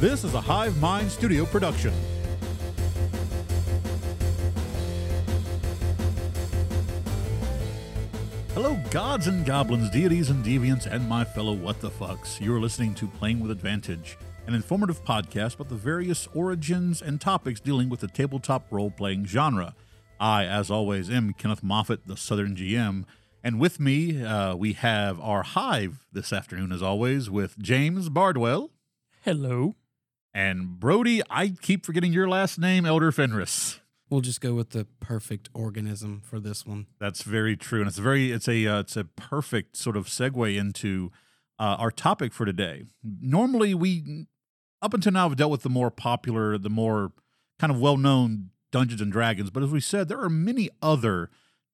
[0.00, 1.92] This is a Hive Mind Studio production.
[8.54, 12.40] Hello, gods and goblins, deities and deviants, and my fellow what the fucks.
[12.40, 14.16] You're listening to Playing with Advantage,
[14.46, 19.24] an informative podcast about the various origins and topics dealing with the tabletop role playing
[19.24, 19.74] genre.
[20.20, 23.04] I, as always, am Kenneth Moffat, the Southern GM,
[23.42, 28.70] and with me, uh, we have our hive this afternoon, as always, with James Bardwell
[29.24, 29.74] Hello.
[30.38, 31.20] And Brody.
[31.28, 33.80] I keep forgetting your last name, Elder Fenris.
[34.08, 36.86] We'll just go with the perfect organism for this one.
[37.00, 40.56] That's very true, and it's very it's a uh, it's a perfect sort of segue
[40.56, 41.10] into
[41.58, 42.84] uh, our topic for today.
[43.02, 44.26] Normally, we
[44.80, 47.12] up until now have dealt with the more popular, the more
[47.58, 51.30] kind of well known Dungeons and Dragons, but as we said, there are many other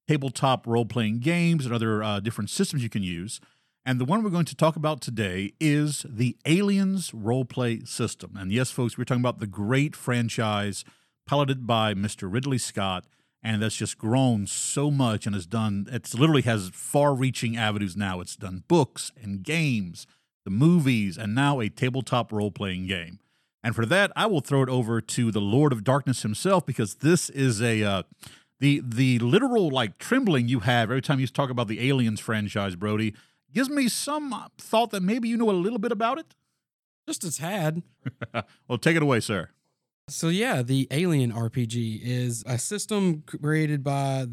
[0.07, 3.39] tabletop role playing games and other uh, different systems you can use.
[3.87, 8.35] And the one we're going to talk about today is the Aliens roleplay system.
[8.35, 10.83] And yes, folks, we're talking about the great franchise
[11.27, 12.31] piloted by Mr.
[12.31, 13.05] Ridley Scott,
[13.43, 15.87] and that's just grown so much and has done.
[15.91, 18.21] It's literally has far-reaching avenues now.
[18.21, 20.07] It's done books and games,
[20.45, 23.19] the movies, and now a tabletop role-playing game.
[23.63, 26.95] And for that, I will throw it over to the Lord of Darkness himself because
[26.95, 28.03] this is a uh,
[28.59, 32.75] the the literal like trembling you have every time you talk about the Aliens franchise,
[32.75, 33.13] Brody,
[33.55, 36.35] gives me some uh, thought that maybe you know a little bit about it.
[37.07, 37.81] Just a tad.
[38.67, 39.49] well, take it away, sir.
[40.09, 44.27] So yeah, the Alien RPG is a system created by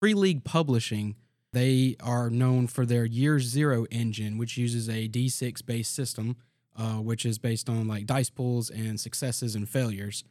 [0.00, 1.16] Free League Publishing.
[1.52, 6.36] They are known for their Year Zero engine, which uses a D6 based system,
[6.76, 10.22] uh, which is based on like dice pools and successes and failures.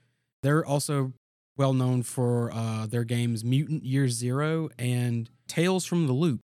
[0.43, 1.13] They're also
[1.57, 6.39] well known for uh, their games Mutant Year Zero and Tales from the Loop.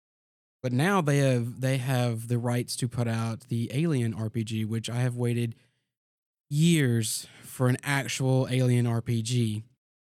[0.62, 4.90] But now they have they have the rights to put out the Alien RPG, which
[4.90, 5.54] I have waited
[6.50, 9.62] years for an actual Alien RPG.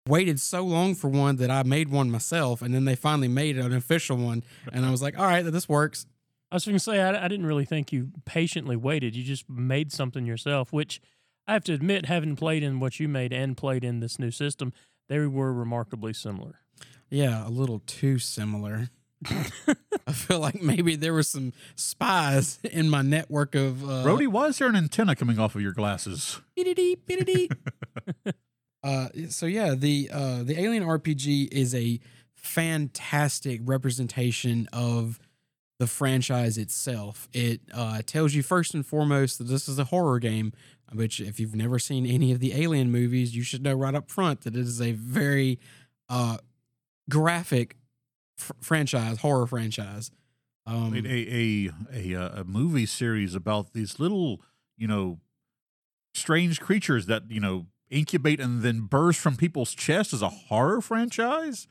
[0.07, 3.57] Waited so long for one that I made one myself, and then they finally made
[3.57, 6.07] an official one, and I was like, "All right, this works."
[6.55, 9.17] I was going to say, I, I didn't really think you patiently waited.
[9.17, 11.01] You just made something yourself, which
[11.49, 14.31] I have to admit, having played in what you made and played in this new
[14.31, 14.73] system,
[15.09, 16.61] they were remarkably similar.
[17.11, 18.91] Yeah, a little too similar.
[20.07, 24.47] I feel like maybe there were some spies in my network of uh, Brody, why
[24.47, 26.41] is there an antenna coming off of your glasses?
[28.85, 31.99] Uh, so yeah, the uh, the Alien RPG is a
[32.35, 35.19] fantastic representation of
[35.79, 37.27] the franchise itself.
[37.33, 40.53] It uh, tells you first and foremost that this is a horror game,
[40.93, 44.11] which if you've never seen any of the Alien movies, you should know right up
[44.11, 45.59] front that it is a very
[46.11, 46.37] uh,
[47.09, 47.77] graphic
[48.39, 50.11] f- franchise, horror franchise.
[50.67, 54.41] Um, I mean, a, a a uh, a movie series about these little,
[54.79, 55.19] you know,
[56.15, 60.81] strange creatures that you know incubate and then burst from people's chests as a horror
[60.81, 61.69] franchise.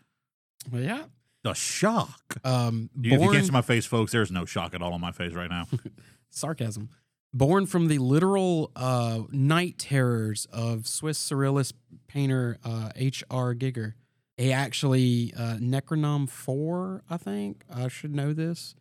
[0.72, 1.03] well, yeah.
[1.44, 2.38] The shock.
[2.46, 5.01] Um, You- if you can't see my face, folks, there's no shock at all on
[5.01, 5.66] my face right now.
[6.30, 6.90] sarcasm.
[7.34, 11.74] Born from the literal uh, night terrors of Swiss surrealist
[12.07, 13.56] painter uh, H.R.
[13.56, 13.94] Giger.
[14.38, 18.75] He actually, uh, Necronom 4, I think, I should know this.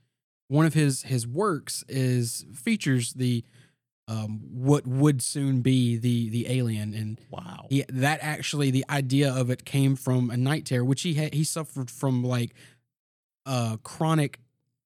[0.49, 3.43] One of his his works is features the
[4.07, 7.67] um, what would soon be the the alien, and wow.
[7.71, 11.33] he, that actually the idea of it came from a night terror, which he had
[11.33, 12.55] he suffered from like
[13.47, 14.41] uh chronic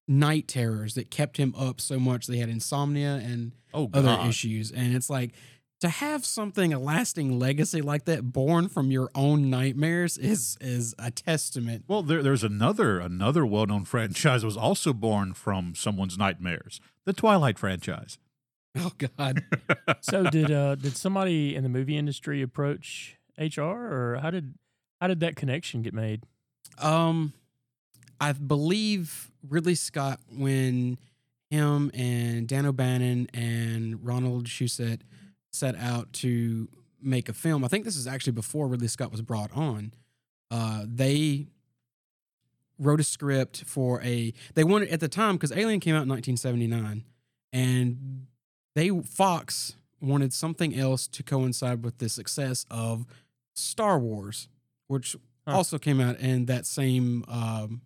[0.07, 2.27] night terrors that kept him up so much.
[2.27, 5.33] They had insomnia and Oh other issues, and it's like
[5.81, 10.95] to have something a lasting legacy like that born from your own nightmares is is
[10.99, 11.85] a testament.
[11.87, 16.81] Well, there, there's another another well-known franchise that was also born from someone's nightmares.
[17.05, 18.19] The Twilight franchise.
[18.79, 19.43] Oh God,
[20.01, 24.55] So did uh, did somebody in the movie industry approach HR, or how did
[25.01, 26.25] how did that connection get made?
[26.79, 27.33] Um,
[28.21, 30.99] I believe Ridley Scott when
[31.51, 35.01] him and Dan O'Bannon and Ronald Shusett
[35.57, 36.69] set out to
[37.03, 37.65] make a film.
[37.65, 39.93] I think this is actually before Ridley Scott was brought on.
[40.51, 41.47] Uh, they
[42.79, 44.33] wrote a script for a.
[44.55, 47.05] They wanted at the time because Alien came out in 1979,
[47.53, 48.27] and
[48.75, 53.07] they Fox wanted something else to coincide with the success of
[53.55, 54.49] Star Wars,
[54.89, 55.17] which
[55.49, 55.57] Huh.
[55.59, 57.81] also came out in that same um,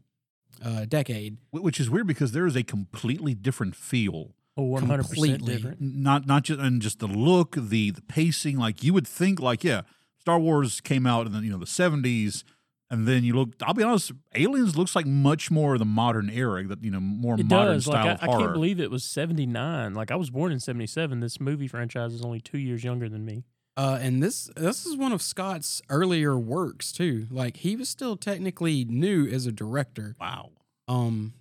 [0.65, 1.37] uh, decade.
[1.51, 4.35] Which is weird because there is a completely different feel.
[4.61, 5.55] Oh, one hundred percent Completely.
[5.55, 5.81] different.
[5.81, 8.59] Not not just and just the look, the the pacing.
[8.59, 9.83] Like you would think, like yeah,
[10.19, 12.45] Star Wars came out in the you know the seventies.
[12.93, 13.51] And then you look.
[13.63, 14.11] I'll be honest.
[14.35, 16.65] Aliens looks like much more of the modern era.
[16.65, 17.85] That you know, more It modern does.
[17.85, 19.95] style Like of I, I can't believe it was seventy nine.
[19.95, 21.21] Like I was born in seventy seven.
[21.21, 23.45] This movie franchise is only two years younger than me.
[23.77, 27.29] Uh, and this this is one of Scott's earlier works too.
[27.31, 30.17] Like he was still technically new as a director.
[30.21, 30.51] wow.
[30.89, 31.35] Um,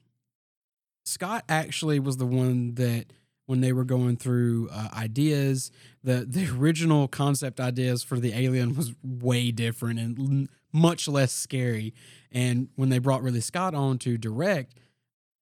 [1.10, 3.08] Scott actually was the one that
[3.46, 5.72] when they were going through uh, ideas,
[6.04, 11.34] the the original concept ideas for the alien was way different and l- much less
[11.34, 11.94] scary.
[12.32, 14.76] And when they brought Ridley Scott on to direct,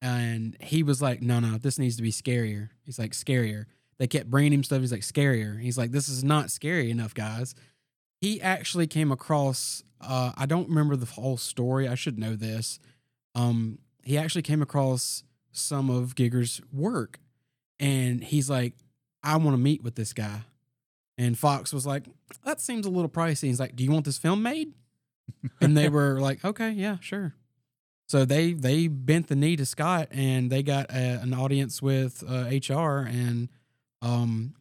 [0.01, 3.65] and he was like, "No, no, this needs to be scarier." He's like, "Scarier."
[3.97, 4.79] They kept bringing him stuff.
[4.79, 7.55] He's like, "Scarier." He's like, "This is not scary enough, guys."
[8.21, 9.83] He actually came across.
[9.99, 11.87] Uh, I don't remember the whole story.
[11.87, 12.79] I should know this.
[13.35, 15.23] Um, he actually came across
[15.57, 17.19] some of Giger's work,
[17.80, 18.74] and he's like,
[19.24, 20.42] "I want to meet with this guy."
[21.18, 22.04] And Fox was like,
[22.45, 24.74] "That seems a little pricey." He's like, "Do you want this film made?"
[25.62, 27.36] and they were like, "Okay, yeah, sure."
[28.07, 32.24] So they they bent the knee to Scott, and they got a, an audience with
[32.27, 33.50] uh, HR, and
[34.01, 34.53] um,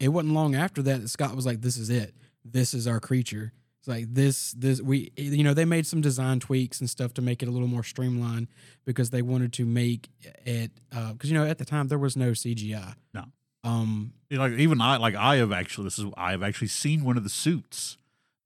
[0.00, 2.14] it wasn't long after that that Scott was like, "This is it.
[2.44, 6.40] This is our creature." It's like this this we you know they made some design
[6.40, 8.48] tweaks and stuff to make it a little more streamlined
[8.84, 10.08] because they wanted to make
[10.44, 10.72] it
[11.12, 12.94] because you know at the time there was no CGI.
[13.14, 13.24] No.
[13.64, 14.12] Um.
[14.30, 17.24] Like even I, like I have actually, this is I have actually seen one of
[17.24, 17.96] the suits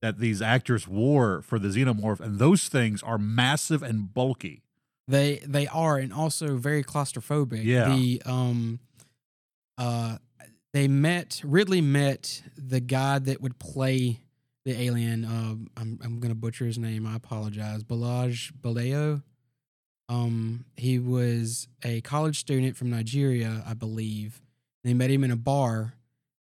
[0.00, 4.62] that these actors wore for the xenomorph, and those things are massive and bulky.
[5.08, 7.64] They they are and also very claustrophobic.
[7.64, 7.88] Yeah.
[7.88, 8.81] The um
[9.79, 10.19] uh
[10.73, 14.20] they met Ridley met the guy that would play
[14.64, 15.24] the alien.
[15.24, 17.82] Um I'm I'm gonna butcher his name, I apologize.
[17.84, 19.22] Balaj Baleo.
[20.08, 24.40] Um he was a college student from Nigeria, I believe.
[24.84, 25.94] They met him in a bar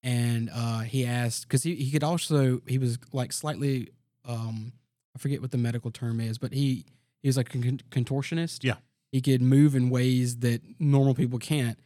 [0.04, 3.89] and uh he asked because he, he could also he was like slightly
[4.25, 4.74] um
[5.15, 6.86] I forget what the medical term is, but he
[7.21, 8.63] he was like a con- contortionist.
[8.63, 8.75] Yeah.
[9.12, 11.80] He could move in ways that normal people can't.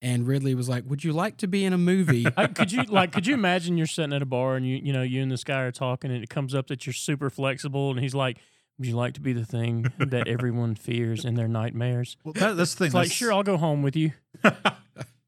[0.00, 2.82] And Ridley was like, "Would you like to be in a movie?" I, could you
[2.84, 3.12] like?
[3.12, 5.44] Could you imagine you're sitting at a bar and you you know you and this
[5.44, 8.38] guy are talking and it comes up that you're super flexible and he's like,
[8.78, 12.56] "Would you like to be the thing that everyone fears in their nightmares?" Well, that,
[12.56, 12.86] that's the thing.
[12.86, 14.12] It's like, sure, I'll go home with you.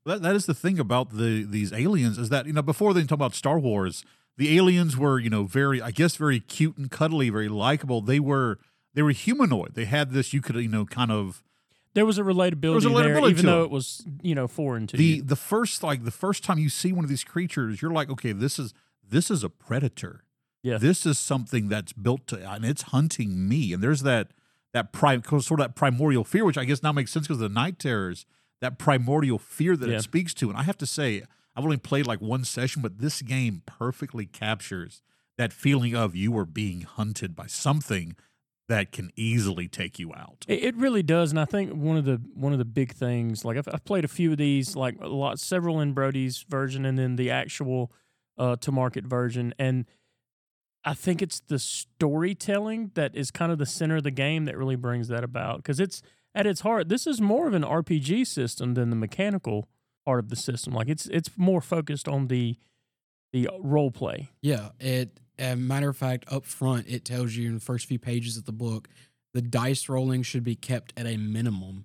[0.06, 3.02] That, that is the thing about the these aliens is that you know before they
[3.02, 4.02] talk about Star Wars,
[4.38, 8.00] the aliens were you know very I guess very cute and cuddly, very likable.
[8.00, 8.58] They were
[8.94, 9.74] they were humanoid.
[9.74, 11.42] They had this you could you know kind of
[11.94, 13.66] There was a relatability, was a there, even though it.
[13.66, 15.22] it was you know foreign to the you.
[15.22, 18.32] the first like the first time you see one of these creatures, you're like, okay,
[18.32, 18.72] this is
[19.06, 20.24] this is a predator.
[20.62, 20.76] Yeah.
[20.76, 23.72] this is something that's built to and it's hunting me.
[23.72, 24.28] And there's that
[24.72, 27.48] that prime sort of that primordial fear, which I guess now makes sense because of
[27.48, 28.26] the night terrors.
[28.60, 29.96] That primordial fear that Yeah.
[29.96, 31.22] it speaks to, and I have to say,
[31.56, 35.00] I've only played like one session, but this game perfectly captures
[35.38, 38.16] that feeling of you are being hunted by something
[38.70, 40.44] that can easily take you out.
[40.48, 43.44] It, it really does, and I think one of the one of the big things,
[43.44, 46.86] like I've, I've played a few of these, like a lot, several in Brody's version,
[46.86, 47.92] and then the actual
[48.38, 49.86] uh, to market version, and
[50.84, 54.56] I think it's the storytelling that is kind of the center of the game that
[54.56, 56.00] really brings that about, because it's
[56.34, 59.68] at its heart, this is more of an RPG system than the mechanical
[60.06, 60.72] part of the system.
[60.72, 62.56] Like it's it's more focused on the
[63.32, 64.30] the role play.
[64.42, 65.18] Yeah, it.
[65.56, 68.52] Matter of fact, up front, it tells you in the first few pages of the
[68.52, 68.88] book,
[69.32, 71.84] the dice rolling should be kept at a minimum.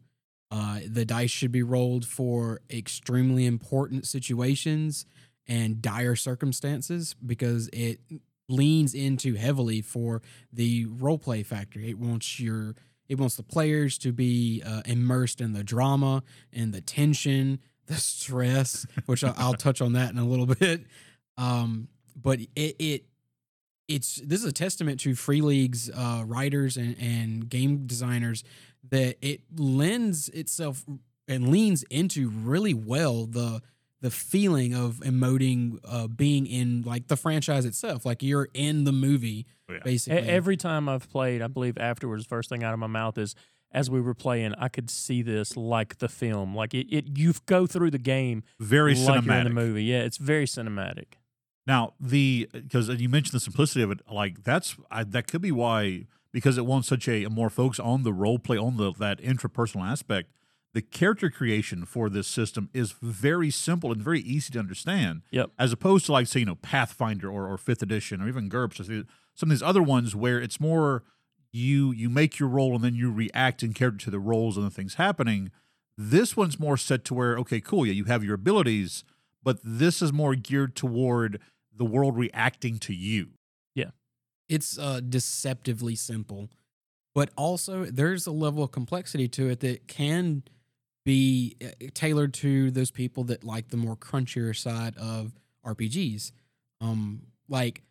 [0.52, 5.06] Uh, the dice should be rolled for extremely important situations
[5.48, 8.00] and dire circumstances because it
[8.48, 11.80] leans into heavily for the role play factor.
[11.80, 12.76] It wants your
[13.08, 17.96] it wants the players to be uh, immersed in the drama and the tension, the
[17.96, 20.86] stress, which I- I'll touch on that in a little bit.
[21.38, 23.06] Um, but it, it
[23.88, 28.44] it's this is a testament to Free League's uh, writers and, and game designers
[28.90, 30.86] that it lends itself
[31.28, 33.62] and leans into really well the
[34.02, 38.92] the feeling of emoting uh, being in like the franchise itself, like you're in the
[38.92, 39.80] movie Oh, yeah.
[39.84, 40.30] Basically.
[40.30, 43.36] Every time I've played, I believe afterwards, first thing out of my mouth is,
[43.72, 46.56] as we were playing, I could see this like the film.
[46.56, 49.84] Like it, it you go through the game Very like you're in the movie.
[49.84, 51.16] Yeah, it's very cinematic.
[51.68, 55.42] Now the because uh, you mentioned the simplicity of it, like that's I, that could
[55.42, 58.92] be why because it wants such a, more focus on the role play on the
[59.00, 60.30] that intrapersonal aspect.
[60.74, 65.22] The character creation for this system is very simple and very easy to understand.
[65.32, 65.52] Yep.
[65.58, 68.82] As opposed to like say you know Pathfinder or, or Fifth Edition or even GURPS,
[68.82, 71.04] or some of these other ones where it's more
[71.52, 74.66] you you make your role and then you react in character to the roles and
[74.66, 75.52] the things happening.
[75.98, 79.06] This one's more set to where okay, cool, yeah, you have your abilities,
[79.42, 81.40] but this is more geared toward
[81.78, 83.30] the world reacting to you.
[83.74, 83.92] Yeah.
[84.48, 86.50] it's uh, deceptively simple,
[87.14, 90.44] but also there's a level of complexity to it that can
[91.04, 95.34] be uh, tailored to those people that like the more crunchier side of
[95.66, 96.32] RPGs.
[96.82, 97.84] Um, like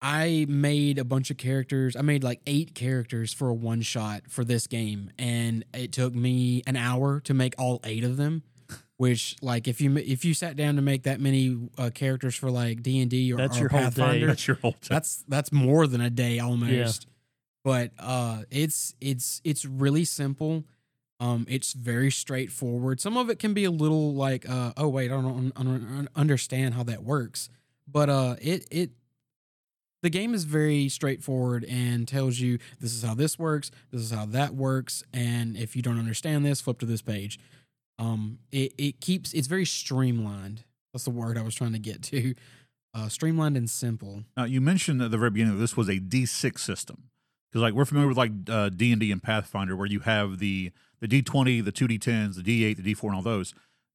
[0.00, 1.94] I made a bunch of characters.
[1.94, 6.14] I made like eight characters for a one shot for this game, and it took
[6.14, 8.42] me an hour to make all eight of them.
[9.02, 12.52] Which, like, if you if you sat down to make that many uh, characters for
[12.52, 13.84] like D and D or, That's or your whole day.
[13.86, 14.88] Pathfinder, That's your whole time.
[14.90, 17.08] that's that's more than a day almost.
[17.64, 20.62] But uh, it's it's it's really simple.
[21.18, 23.00] Um, it's very straightforward.
[23.00, 26.08] Some of it can be a little like, uh, oh wait, I don't, I don't
[26.14, 27.48] understand how that works.
[27.88, 28.90] But uh, it it
[30.02, 34.12] the game is very straightforward and tells you this is how this works, this is
[34.12, 37.40] how that works, and if you don't understand this, flip to this page.
[38.02, 40.64] Um, it it keeps it's very streamlined.
[40.92, 42.34] That's the word I was trying to get to.
[42.94, 44.24] Uh, streamlined and simple.
[44.36, 47.04] Now, you mentioned at the very beginning that this was a D6 system
[47.50, 50.38] because, like, we're familiar with like uh, D and D and Pathfinder, where you have
[50.40, 53.54] the the D20, the two D10s, the D8, the D4, and all those.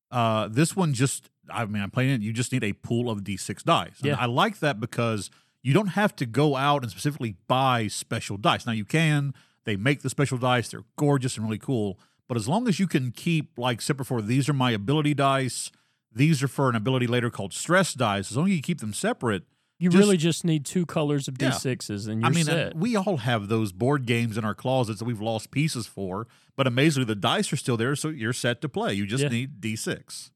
[0.09, 2.21] Uh, this one just, I mean, I'm playing it.
[2.21, 3.99] You just need a pool of D6 dice.
[3.99, 4.17] And Yeah.
[4.17, 5.29] I like that because
[5.61, 8.65] you don't have to go out and specifically buy special dice.
[8.65, 9.33] Now you can.
[9.65, 10.69] They make the special dice.
[10.69, 11.99] They're gorgeous and really cool.
[12.27, 15.71] But as long as you can keep like separate for these are my ability dice.
[16.13, 18.31] These are for an ability later called stress dice.
[18.31, 19.43] As long as you keep them separate,
[19.79, 21.51] You Just- really just need two colors of Yeah.
[21.51, 22.71] D6s and you're I mean, set.
[22.71, 26.27] and we all have those board games in our closets that we've lost pieces for,
[26.55, 28.95] but amazingly, the dice are still there, so you're set to play.
[28.95, 29.29] You just Yeah.
[29.29, 30.31] need D6.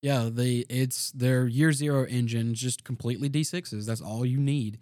[0.00, 3.84] Yeah, they it's their year zero engine, just completely D6s.
[3.84, 4.78] That's all you need.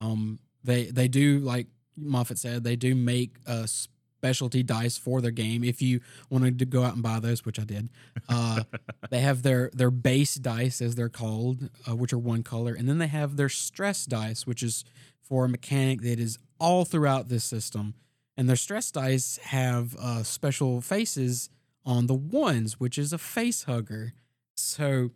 [0.00, 3.66] Um, they they do like Moffat said, they do make a
[4.22, 5.64] specialty dice for their game.
[5.64, 6.00] If you
[6.30, 7.88] wanted to go out and buy those, which I did,
[8.28, 8.62] uh,
[9.10, 12.88] they have their their base dice as they're called, uh, which are one color, and
[12.88, 14.84] then they have their stress dice, which is
[15.20, 17.94] for a mechanic that is all throughout this system.
[18.36, 21.50] And their stress dice have uh, special faces
[21.84, 24.12] on the ones, which is a face hugger.
[24.54, 25.10] So,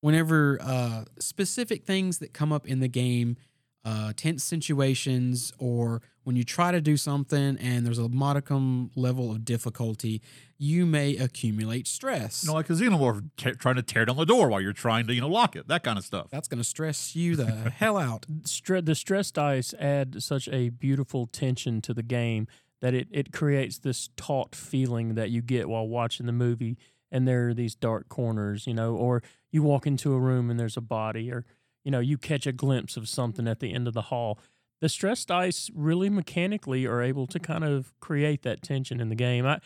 [0.00, 3.36] whenever uh, specific things that come up in the game,
[3.84, 9.30] uh, tense situations, or when you try to do something and there's a modicum level
[9.30, 10.20] of difficulty,
[10.58, 12.44] you may accumulate stress.
[12.44, 15.06] You know, like a xenomorph te- trying to tear down the door while you're trying
[15.06, 16.28] to, you know, lock it, that kind of stuff.
[16.30, 17.46] That's going to stress you the
[17.76, 18.26] hell out.
[18.42, 22.46] Stre- the stress dice add such a beautiful tension to the game
[22.80, 26.76] that it, it creates this taut feeling that you get while watching the movie
[27.10, 30.58] and there are these dark corners you know or you walk into a room and
[30.58, 31.44] there's a body or
[31.84, 34.38] you know you catch a glimpse of something at the end of the hall
[34.80, 39.14] the stress dice really mechanically are able to kind of create that tension in the
[39.14, 39.58] game i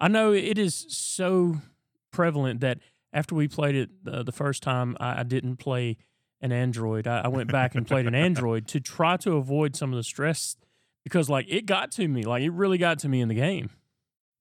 [0.00, 1.56] i know it is so
[2.10, 2.78] prevalent that
[3.12, 5.98] after we played it uh, the first time I, I didn't play
[6.42, 7.06] an Android.
[7.06, 10.02] I, I went back and played an Android to try to avoid some of the
[10.02, 10.56] stress
[11.04, 12.24] because, like, it got to me.
[12.24, 13.70] Like, it really got to me in the game.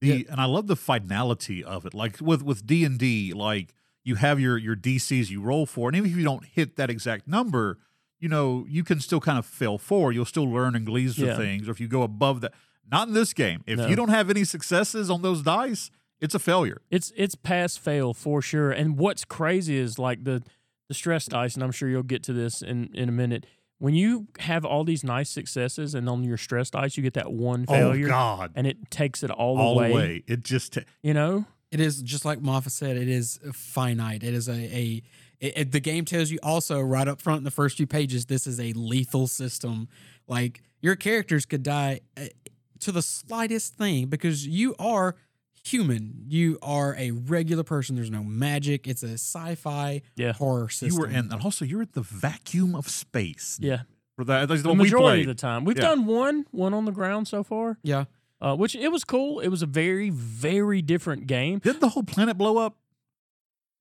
[0.02, 1.94] The and I love the finality of it.
[1.94, 5.90] Like with with D and D, like you have your your DCs you roll for,
[5.90, 7.78] and even if you don't hit that exact number,
[8.22, 10.14] you know you can still kind of fail forward.
[10.16, 11.36] You'll still learn and glean some Yeah.
[11.38, 11.68] things.
[11.68, 12.54] Or if you go above that,
[12.90, 13.64] not in this game.
[13.68, 13.88] If No.
[13.88, 16.82] you don't have any successes on those dice, it's a failure.
[16.90, 18.72] It's it's pass fail for sure.
[18.72, 20.42] And what's crazy is like the
[20.88, 23.46] the stress dice, and I'm sure you'll get to this in in a minute.
[23.80, 27.32] When you have all these nice successes, and on your stress dice you get that
[27.34, 28.52] one oh, failure, Oh God!
[28.56, 29.88] and it takes it all, All away.
[29.88, 32.98] the way, it just ta- You know, It is just like Moffat said.
[32.98, 34.22] It is finite.
[34.24, 35.02] It is a a.
[35.42, 38.28] It, it- the game tells you also right up front in the first few pages.
[38.28, 39.90] This is a lethal system.
[40.28, 42.28] Like your characters could die uh,
[42.80, 45.16] to the slightest thing because you are
[45.64, 46.26] human.
[46.28, 47.96] You are a regular person.
[47.96, 48.88] There's no magic.
[48.88, 50.34] It's a sci-fi Yeah.
[50.34, 50.90] horror system.
[50.92, 53.58] you were in, and also you're at the vacuum of space.
[53.62, 53.82] yeah.
[54.16, 54.48] for that.
[54.50, 55.30] That's the, The one we majority played.
[55.30, 55.84] of the time, we've Yeah.
[55.90, 57.78] done one one on the ground so far.
[57.84, 58.06] Yeah.
[58.42, 59.40] uh, which it was cool.
[59.40, 61.60] It was a very, very different game.
[61.60, 62.76] Didn't the whole planet blow up?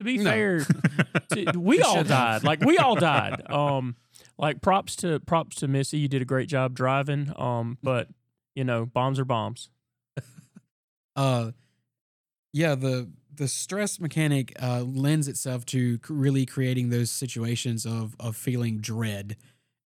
[0.01, 0.23] To be No.
[0.31, 0.59] fair,
[1.33, 2.43] to- we all died.
[2.43, 3.49] Like we all died.
[3.51, 3.95] Um,
[4.37, 5.99] like props to props to Missy.
[5.99, 7.31] You did a great job driving.
[7.35, 8.07] Um, but
[8.55, 9.69] you know, bombs are bombs.
[11.15, 11.51] uh
[12.53, 18.35] yeah the the stress mechanic uh lends itself to really creating those situations of of
[18.35, 19.35] feeling dread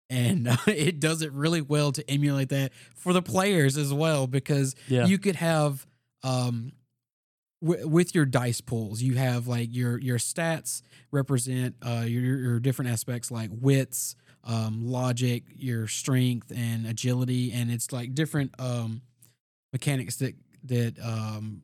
[0.09, 4.27] and uh, it does it really well to emulate that for the players as well
[4.27, 5.05] because Yeah.
[5.05, 5.85] you could have
[6.23, 6.73] um
[7.61, 10.81] with your dice pools you have like your your stats
[11.11, 17.71] represent uh your, your different aspects like wits um logic your strength and agility and
[17.71, 19.01] it's like different um
[19.73, 21.61] mechanics that that um,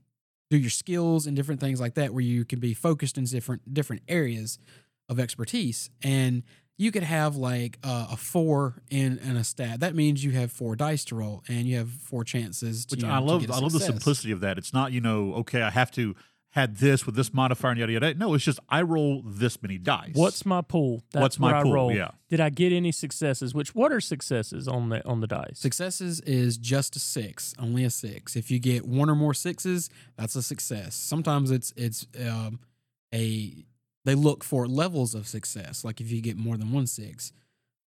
[0.49, 3.73] do your skills and different things like that, where you can be focused in different
[3.73, 4.59] different areas
[5.09, 6.43] of expertise, and
[6.81, 9.81] you could have like uh, a four in, in a stat.
[9.81, 12.87] That means you have four dice to roll, and you have four chances.
[12.87, 13.41] To, Which you know, I to love.
[13.41, 14.57] get a I love the simplicity of that.
[14.57, 16.15] It's not you know okay I have to
[16.51, 18.13] had this with this modifier and yada yada.
[18.15, 20.15] No, it's just I roll this many dice.
[20.15, 21.03] What's my pool?
[21.11, 21.71] That's What's my what pool?
[21.71, 21.91] I roll.
[21.93, 22.11] Yeah.
[22.29, 23.53] Did I get any successes?
[23.53, 25.59] Which what are successes on the on the dice?
[25.59, 28.35] Successes is just a six, only a six.
[28.35, 30.95] If you get one or more sixes, that's a success.
[30.95, 32.59] Sometimes it's it's um,
[33.13, 33.65] a
[34.05, 35.83] they look for levels of success.
[35.83, 37.31] Like if you get more than one six,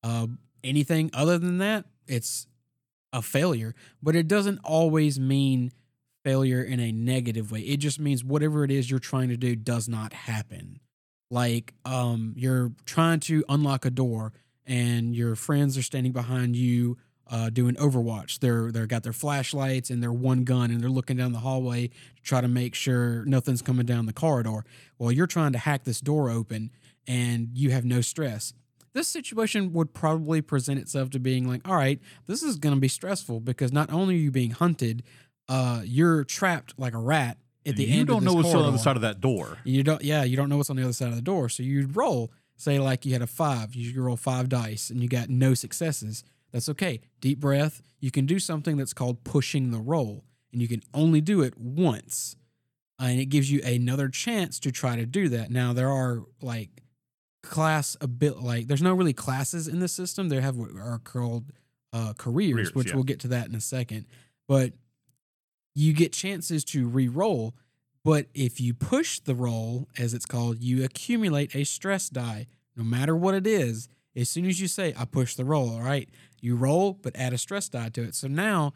[0.03, 0.27] uh,
[0.63, 2.47] anything other than that, it's
[3.13, 3.75] a failure.
[4.03, 5.73] But it doesn't always mean
[6.25, 7.61] failure in a negative way.
[7.61, 10.81] It just means whatever it is you're trying to do does not happen.
[11.31, 14.33] Like um, you're trying to unlock a door
[14.67, 16.97] and your friends are standing behind you
[17.31, 18.41] uh, doing Overwatch.
[18.41, 21.89] They're they're got their flashlights and their one gun and they're looking down the hallway
[21.89, 24.65] to try to make sure nothing's coming down the corridor.
[24.99, 26.71] Well, you're trying to hack this door open
[27.07, 28.53] and you have no stress.
[28.93, 32.81] This situation would probably present itself to being like, all right, this is going to
[32.81, 35.03] be stressful because not only are you being hunted,
[35.49, 37.99] uh, you're trapped like a rat at the you end.
[37.99, 39.59] You don't know what's on the other side of that door.
[39.65, 41.49] You don't, yeah, you don't know what's on the other side of the door.
[41.49, 45.09] So you'd roll, say like you had a five, you roll five dice and you
[45.09, 46.23] got no successes.
[46.55, 47.01] That's okay.
[47.21, 47.83] Deep breath.
[47.99, 51.59] You can do something that's called pushing the roll, and you can only do it
[51.59, 52.37] once.
[53.01, 55.51] Uh, and it gives you another chance to try to do that.
[55.51, 56.85] Now there are like
[57.43, 60.29] class a bit like there's no really classes in the system.
[60.29, 61.47] There have what are called
[61.93, 62.95] uh, careers, Careers, which yeah.
[62.95, 64.07] we'll get to that in a second.
[64.47, 64.75] But
[65.75, 67.55] you get chances to re-roll.
[68.05, 72.47] But if you push the roll, as it's called, you accumulate a stress die,
[72.77, 73.89] no matter what it is.
[74.17, 76.09] As soon as you say, I push the roll, all right,
[76.41, 78.15] you roll, but add a stress die to it.
[78.15, 78.73] So now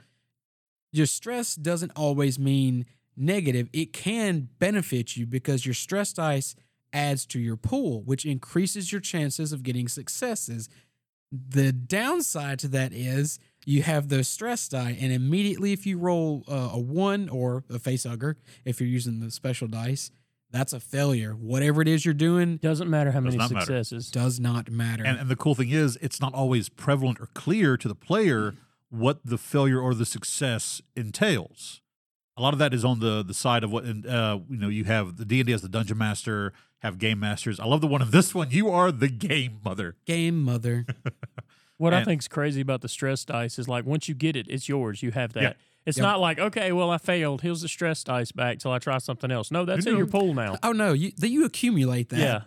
[0.93, 3.69] your stress doesn't always mean negative.
[3.73, 6.57] It can benefit you because your stress dice
[6.93, 10.69] adds to your pool, which increases your chances of getting successes.
[11.31, 16.45] The downside to that is you have those stress die, and immediately if you roll
[16.49, 20.11] uh, a one or a face hugger, if you're using the special dice,
[20.51, 21.33] that's a failure.
[21.33, 23.67] Whatever it is you're doing Doesn't matter how Does many not matter.
[23.83, 24.11] successes.
[24.11, 25.05] does not matter.
[25.05, 28.55] And, and the cool thing is, it's not always prevalent or clear to the player
[28.91, 31.83] what the failure or the success entails.
[32.37, 34.69] A lot of that is on the the side of what and uh, you know.
[34.69, 37.59] You have the D and D as the dungeon master, have game masters.
[37.59, 38.51] I love the one in this one.
[38.53, 39.97] You are the game mother.
[40.07, 40.87] Game mother.
[41.79, 44.47] What I And- think's crazy about the stress dice is like once you get it,
[44.49, 45.01] it's yours.
[45.01, 45.43] You have that.
[45.43, 45.53] Yeah.
[45.87, 46.03] It's Yep.
[46.03, 47.41] not like okay, well I failed.
[47.43, 49.51] Here's the stress dice back till I try something else.
[49.51, 50.57] No, that's You in your pool now.
[50.63, 52.19] Oh no, you that you accumulate that.
[52.19, 52.41] Yeah.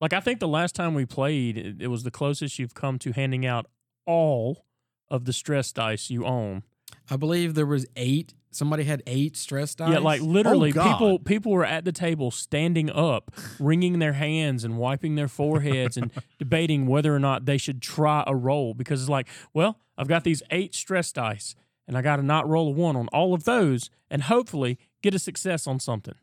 [0.00, 2.98] Like I think the last time we played, it, it was the closest you've come
[3.00, 3.66] to handing out
[4.06, 4.64] all
[5.10, 6.62] of the stress dice you own.
[7.10, 8.34] I believe there was eight.
[8.50, 9.92] Somebody had eight stress dice.
[9.92, 14.64] Yeah, like literally, Oh, people people were at the table standing up, wringing their hands
[14.64, 19.00] and wiping their foreheads and debating whether or not they should try a roll because
[19.02, 21.54] it's like, well, I've got these eight stress dice
[21.88, 25.14] and I got to not roll a one on all of those and hopefully get
[25.14, 26.14] a success on something.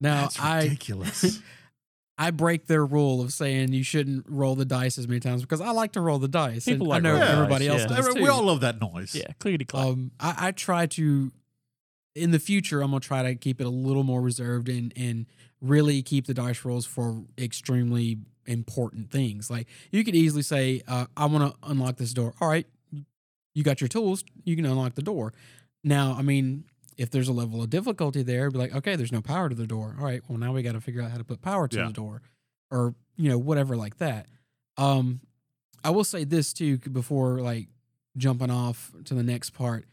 [0.00, 1.40] now That's I ridiculous.
[2.18, 5.62] I break their rule of saying you shouldn't roll the dice as many times because
[5.62, 6.66] I like to roll the dice.
[6.66, 7.96] People and like I know rolling everybody dice, else yeah.
[7.96, 8.22] does too.
[8.22, 9.14] we all love that noise.
[9.14, 9.86] Yeah, clickety clack.
[9.86, 11.32] Um, I, I try to,
[12.14, 15.24] in the future, I'm gonna try to keep it a little more reserved and and
[15.62, 19.50] really keep the dice rolls for extremely important things.
[19.50, 22.34] Like you could easily say, uh, I want to unlock this door.
[22.38, 22.66] All right,
[23.54, 25.32] you got your tools, you can unlock the door.
[25.82, 26.64] Now, I mean,
[26.96, 29.66] if there's a level of difficulty there, be like, okay, there's no power to the
[29.66, 29.96] door.
[29.98, 31.86] All right, well now we got to figure out how to put power to Yeah.
[31.86, 32.22] the door,
[32.70, 34.26] or you know whatever like that.
[34.76, 35.20] Um,
[35.82, 37.68] I will say this too before like
[38.16, 39.86] jumping off to the next part.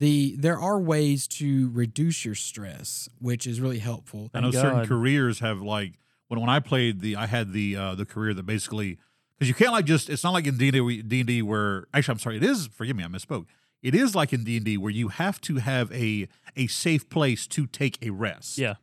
[0.00, 4.30] The there are ways to reduce your stress, which is really helpful.
[4.34, 5.94] I know Thank certain careers have like
[6.28, 8.98] when when I played the I had the uh the career that basically
[9.38, 12.12] because you can't like just it's not like in D and D D&D where actually
[12.14, 13.46] I'm sorry it is forgive me I misspoke
[13.82, 17.08] it is like in D and D where you have to have a a safe
[17.08, 18.74] place to take a rest yeah.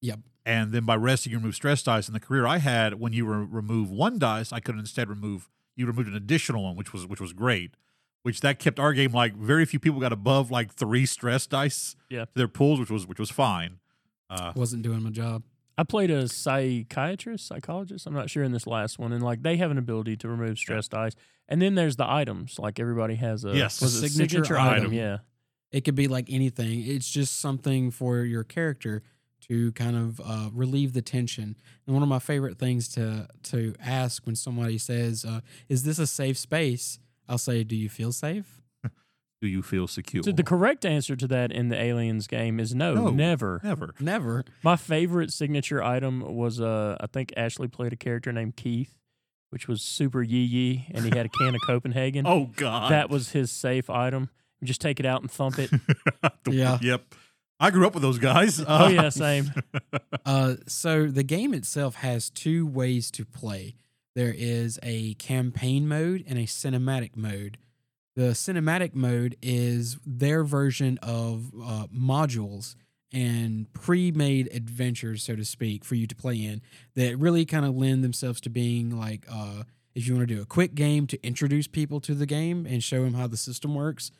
[0.00, 0.20] Yep.
[0.46, 3.26] and then by resting you remove stress dice in the career I had when you
[3.26, 7.06] re- remove one dice I could instead remove you removed an additional one which was
[7.06, 7.72] which was great
[8.22, 11.94] which that kept our game like very few people got above like three stress dice
[12.10, 12.24] Yeah.
[12.24, 13.78] to their pools which was which was fine
[14.30, 15.42] uh Wasn't doing my job.
[15.78, 18.06] I played a psychiatrist, psychologist.
[18.06, 20.58] I'm not sure in this last one, and like they have an ability to remove
[20.58, 21.12] stress dice.
[21.48, 22.58] And then there's the items.
[22.58, 23.80] Like everybody has a Yes.
[23.80, 24.82] was it A signature signature, item.
[24.86, 24.92] item.
[24.92, 25.18] Yeah,
[25.70, 26.82] It could be like anything.
[26.84, 29.02] It's just something for your character
[29.48, 31.56] to kind of uh, relieve the tension.
[31.86, 35.98] And one of my favorite things to to ask when somebody says, uh, "Is this
[36.00, 38.57] a safe space?" I'll say, "Do you feel safe?"
[39.40, 40.22] Do you feel secure?
[40.22, 43.10] So the correct answer to that in the Aliens game is no, No.
[43.10, 43.60] never.
[43.62, 43.94] Never.
[44.00, 44.44] Never.
[44.62, 48.94] My favorite signature item was uh I think Ashley played a character named Keith,
[49.50, 52.26] which was super yee yee, and he had a can of Copenhagen.
[52.26, 52.90] Oh God.
[52.92, 54.30] that was his safe item.
[54.60, 55.70] You just take it out and thump it.
[56.50, 56.78] Yeah.
[56.82, 57.14] Yep.
[57.60, 58.60] I grew up with those guys.
[58.66, 59.52] oh Uh, yeah, same.
[60.24, 63.76] Uh, so the game itself has two ways to play.
[64.14, 67.58] There is a campaign mode and a cinematic mode.
[68.18, 72.74] The cinematic mode is their version of uh, modules
[73.12, 76.60] and pre-made adventures, so to speak, for you to play in
[76.96, 79.62] that really kind of lend themselves to being like, uh,
[79.94, 82.82] if you want to do a quick game to introduce people to the game and
[82.82, 84.10] show them how the system works.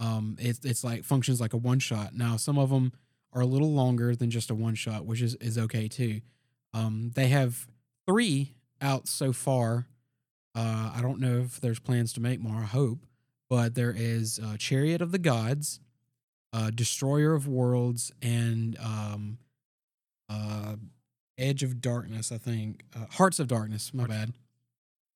[0.00, 2.14] Um, it's it's like functions like a one shot.
[2.14, 2.94] Now some of them
[3.34, 6.22] are a little longer than just a one shot, which is is okay too.
[6.72, 7.68] Um, they have
[8.06, 9.88] three out so far.
[10.54, 12.62] Uh, I don't know if there's plans to make more.
[12.62, 13.00] I hope,
[13.52, 15.78] but there is uh, Chariot of the Gods,
[16.54, 19.36] uh, Destroyer of Worlds, and um,
[20.30, 20.76] uh,
[21.36, 22.32] Edge of Darkness.
[22.32, 23.92] I think uh, Hearts of Darkness.
[23.92, 24.32] My bad.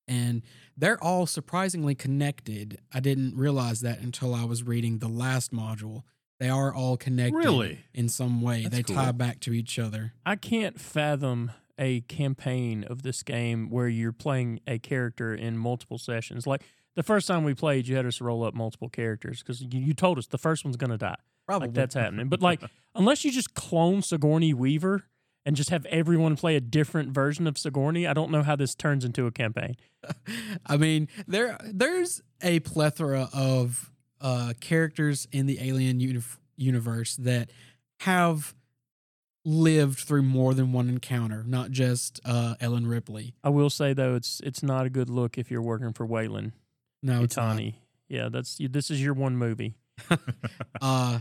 [0.07, 0.43] And
[0.77, 2.77] they're all surprisingly connected.
[2.93, 6.03] I didn't realize that until I was reading the last module.
[6.39, 7.79] They are all connected Really?
[7.95, 8.67] in some way.
[8.67, 10.13] That's they tie back to each other.
[10.27, 15.97] I can't fathom a campaign of this game where you're playing a character in multiple
[15.97, 16.45] sessions.
[16.45, 16.61] Like
[16.97, 19.93] the first time we played, you had us roll up multiple characters because you, you
[19.93, 21.15] told us the first one's going to die.
[21.45, 22.27] Probably Like that's happening.
[22.27, 22.59] But like,
[22.95, 25.03] unless you just clone Sigourney Weaver
[25.45, 28.73] and just have everyone play a different version of Sigourney, I don't know how this
[28.73, 29.75] turns into a campaign.
[30.65, 36.23] I mean, there there's a plethora of uh, characters in the Alien uni-
[36.55, 37.51] universe that
[37.99, 38.55] have
[39.45, 43.35] lived through more than one encounter, not just uh, Ellen Ripley.
[43.43, 46.53] I will say though, it's it's not a good look if you're working for Weyland
[47.07, 47.55] No, it's not.
[48.09, 49.75] Yeah, that's this is your one movie.
[50.81, 51.19] uh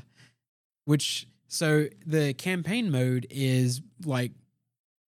[0.84, 4.32] which so the campaign mode is like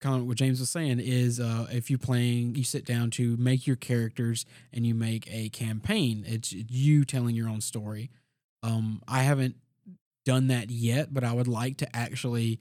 [0.01, 3.37] kind of what James was saying is uh if you playing you sit down to
[3.37, 8.11] make your characters and you make a campaign it's you telling your own story
[8.63, 9.57] um I haven't
[10.25, 12.61] done that yet but I would like to actually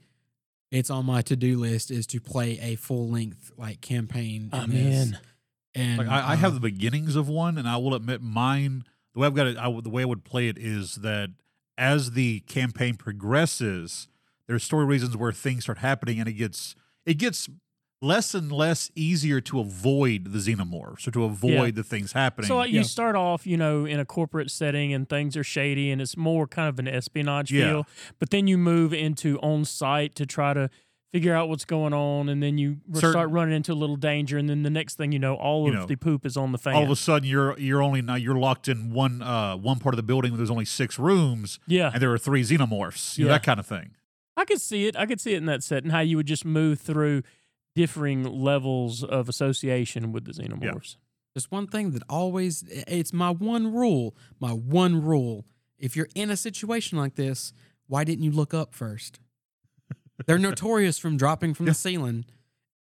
[0.70, 5.08] it's on my to-do list is to play a full-length like campaign I'm this.
[5.08, 5.18] in.
[5.74, 8.84] And Like I, I have uh, the beginnings of one, and I will admit mine.
[9.14, 11.30] The way I've got it, I, the way I would play it is that
[11.78, 14.08] as the campaign progresses,
[14.46, 16.74] there's story reasons where things start happening, and it gets
[17.06, 17.48] it gets
[18.02, 21.70] less and less easier to avoid the xenomorphs or to avoid Yeah.
[21.70, 22.48] the things happening.
[22.48, 22.78] So like, Yeah.
[22.78, 26.16] you start off, you know, in a corporate setting and things are shady and it's
[26.16, 27.64] more kind of an espionage Yeah.
[27.68, 27.86] feel.
[28.18, 30.70] But then you move into on site to try to
[31.12, 34.38] figure out what's going on, and then you Certain- start running into a little danger,
[34.38, 36.52] and then the next thing you know, all You of know, the poop is on
[36.52, 36.74] the fan.
[36.74, 39.94] all of a sudden, you're you're only now you're locked in one uh one part
[39.94, 43.18] of the building where there's only six rooms, yeah, and there are three xenomorphs.
[43.18, 43.38] You know, Yeah.
[43.38, 43.90] that kind of thing.
[44.36, 44.96] I could see it.
[44.96, 45.90] I could see it in that setting.
[45.90, 47.22] How you would just move through
[47.74, 50.96] differing levels of association with the xenomorphs.
[51.34, 55.44] There's one thing that always it's my one rule, my one rule.
[55.78, 57.52] If you're in a situation like this,
[57.86, 59.18] why didn't you look up first?
[60.26, 61.70] They're notorious from dropping from Yeah.
[61.72, 62.24] the ceiling.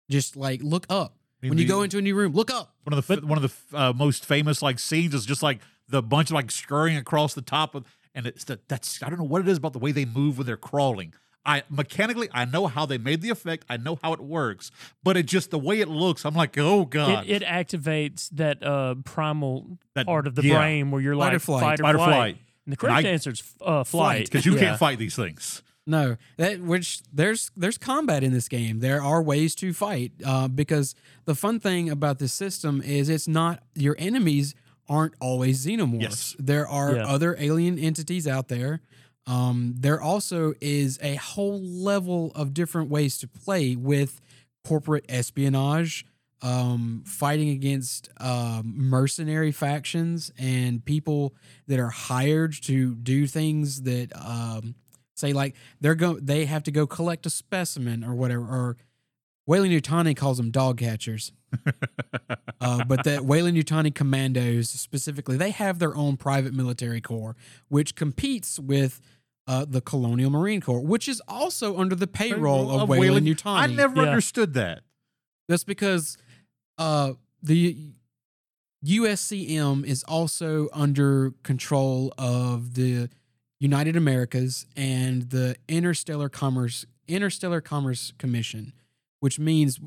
[0.09, 1.15] Just like look up.
[1.41, 2.75] I mean, When you go into a new room, look up.
[2.83, 5.59] One of the f one of the uh, most famous like scenes is just like
[5.87, 9.17] the bunch of like scurrying across the top of, and it's the, that's I don't
[9.19, 11.13] know what it is about the way they move when they're crawling.
[11.43, 13.65] I mechanically I know how they made the effect.
[13.69, 14.69] I know how it works,
[15.03, 16.23] but it just the way it looks.
[16.25, 20.57] I'm like, oh god, It, it activates that uh, primal That- part of the yeah.
[20.59, 21.61] brain where you're Fight like or flight.
[21.63, 22.09] fight or fight or flight.
[22.13, 24.25] flight And the correct I- answer is uh, flight.
[24.25, 24.59] because you Yeah.
[24.59, 25.63] can't fight these things.
[25.87, 28.79] No, that which there's there's combat in this game.
[28.79, 30.93] There are ways to fight uh, because
[31.25, 34.53] the fun thing about this system is it's not your enemies
[34.87, 36.01] aren't always xenomorphs.
[36.01, 36.35] Yes.
[36.37, 37.05] There are Yeah.
[37.07, 38.81] other alien entities out there.
[39.25, 44.19] Um, there also is a whole level of different ways to play with
[44.67, 46.05] corporate espionage,
[46.41, 51.33] um, fighting against um, mercenary factions and people
[51.67, 54.75] that are hired to do things that um,
[55.21, 58.77] say like they're go they have to go collect a specimen or whatever or
[59.47, 61.31] Weyland Yutani calls them dog catchers.
[62.61, 67.35] uh, but the Weyland Yutani commandos specifically, they have their own private military corps,
[67.67, 69.01] which competes with
[69.47, 73.57] uh, the Colonial Marine Corps, which is also under the payroll of, Weyland, Yutani.
[73.57, 74.09] I never Yeah.
[74.09, 74.83] understood that.
[75.49, 76.17] That's because
[76.77, 77.93] uh, the
[78.85, 83.09] USCM is also under control of the
[83.61, 88.73] United Americas and the Interstellar Commerce Interstellar Commerce Commission,
[89.19, 89.79] which means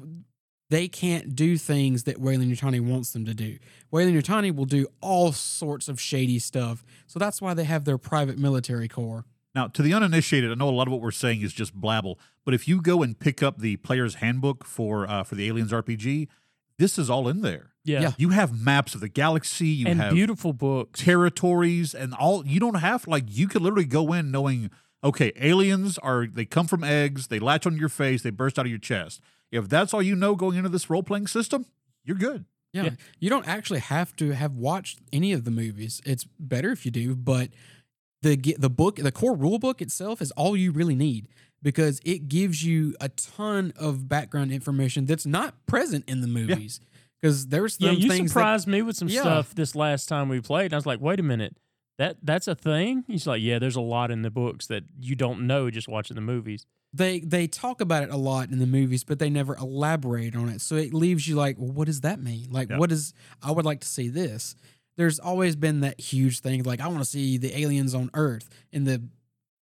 [0.70, 3.58] they can't do things that Weyland Yutani wants them to do.
[3.90, 6.84] Weyland Yutani will do all sorts of shady stuff.
[7.08, 9.24] So that's why they have their private military corps.
[9.56, 12.16] Now, to the uninitiated, I know a lot of what we're saying is just blabble,
[12.44, 15.72] but if you go and pick up the player's handbook for uh, for the Aliens
[15.72, 16.28] RPG,
[16.78, 17.70] this is all in there.
[17.84, 18.00] Yeah.
[18.00, 18.12] Yeah.
[18.16, 21.00] You have maps of the galaxy, you and have beautiful books.
[21.00, 22.46] territories, and all.
[22.46, 24.70] You don't have like you could literally go in knowing,
[25.02, 28.64] okay, aliens are they come from eggs, they latch on your face, they burst out
[28.64, 29.20] of your chest.
[29.52, 31.66] If that's all you know going into this role playing system,
[32.04, 32.46] you're good.
[32.72, 32.84] Yeah.
[32.84, 32.90] Yeah.
[33.20, 36.00] You don't actually have to have watched any of the movies.
[36.04, 37.50] It's better if you do, but
[38.22, 41.28] the the book, the core rule book itself is all you really need
[41.64, 46.78] because it gives you a ton of background information that's not present in the movies.
[47.20, 49.22] Because there's yeah, you things that surprised me with some Yeah.
[49.22, 50.66] stuff this last time we played.
[50.66, 51.56] And I was like, wait a minute.
[51.98, 53.04] That that's a thing?
[53.08, 56.14] He's like, Yeah, there's a lot in the books that you don't know just watching
[56.16, 56.66] the movies.
[56.92, 60.48] they they talk about it a lot in the movies, but they never elaborate on
[60.48, 60.60] it.
[60.60, 62.48] So it leaves you like, well, what does that mean?
[62.50, 62.78] Like, Yeah.
[62.78, 63.14] what is?
[63.42, 64.54] I would like to see this.
[64.96, 68.48] There's always been that huge thing, like I want to see the aliens on Earth
[68.70, 69.02] in the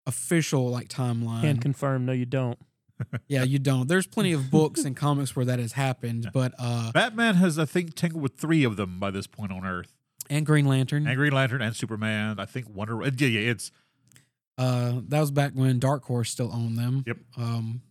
[0.06, 1.42] official like timeline.
[1.42, 2.58] Can confirm, no, you don't.
[3.28, 3.88] yeah, you don't.
[3.88, 7.64] There's plenty of books and comics where that has happened, but uh, Batman has, I
[7.64, 9.92] think, tangled with three of them by this point on Earth.
[10.30, 11.06] and Green Lantern.
[11.06, 12.38] And Green Lantern and Superman.
[12.38, 13.02] I think Wonder.
[13.02, 13.50] Yeah, yeah.
[13.50, 13.72] It's
[14.56, 17.02] Uh, that was back when Dark Horse still owned them.
[17.06, 17.16] Yep.
[17.36, 17.82] Um,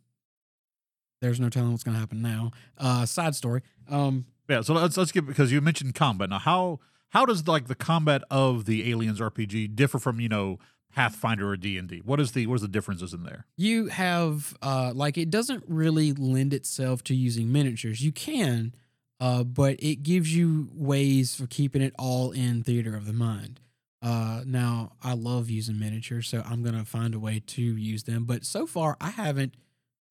[1.22, 2.52] there's no telling what's going to happen now.
[2.78, 3.62] Uh, side story.
[3.90, 4.62] Um, yeah.
[4.62, 6.30] So let's let's get because you mentioned combat.
[6.30, 10.60] Now, how how does like the combat of the Aliens RPG differ from you know
[10.94, 12.02] Pathfinder or D and D?
[12.04, 13.46] What is the what is the differences in there?
[13.58, 18.02] you have uh, like it doesn't really lend itself to using miniatures.
[18.04, 18.74] You can,
[19.20, 23.60] uh, but it gives you ways for keeping it all in theater of the mind.
[24.02, 28.26] Uh, now I love using miniatures, so I'm gonna find a way to use them.
[28.26, 29.56] But so far, I haven't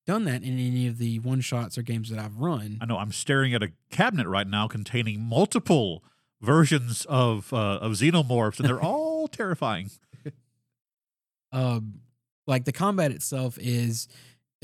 [0.05, 2.77] done that in any of the one shots or games that I've run.
[2.81, 6.03] I know I'm staring at a cabinet right now containing multiple
[6.41, 9.91] versions of uh, of xenomorphs, and they're all terrifying.
[11.53, 12.01] Um,
[12.45, 14.09] like the combat itself is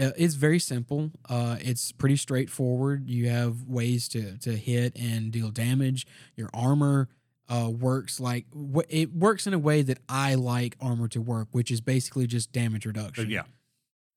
[0.01, 1.11] uh, it's very simple.
[1.29, 3.09] Uh, it's pretty straightforward.
[3.09, 6.05] You have ways to to hit and deal damage.
[6.35, 7.07] Your armor
[7.47, 11.47] uh, works like wh- it works in a way that I like armor to work,
[11.51, 13.29] which is basically just damage reduction.
[13.29, 13.43] yeah.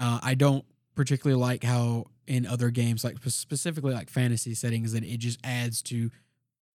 [0.00, 5.04] Uh, I don't particularly like how in other games, like specifically like fantasy settings, that
[5.04, 6.10] it just adds to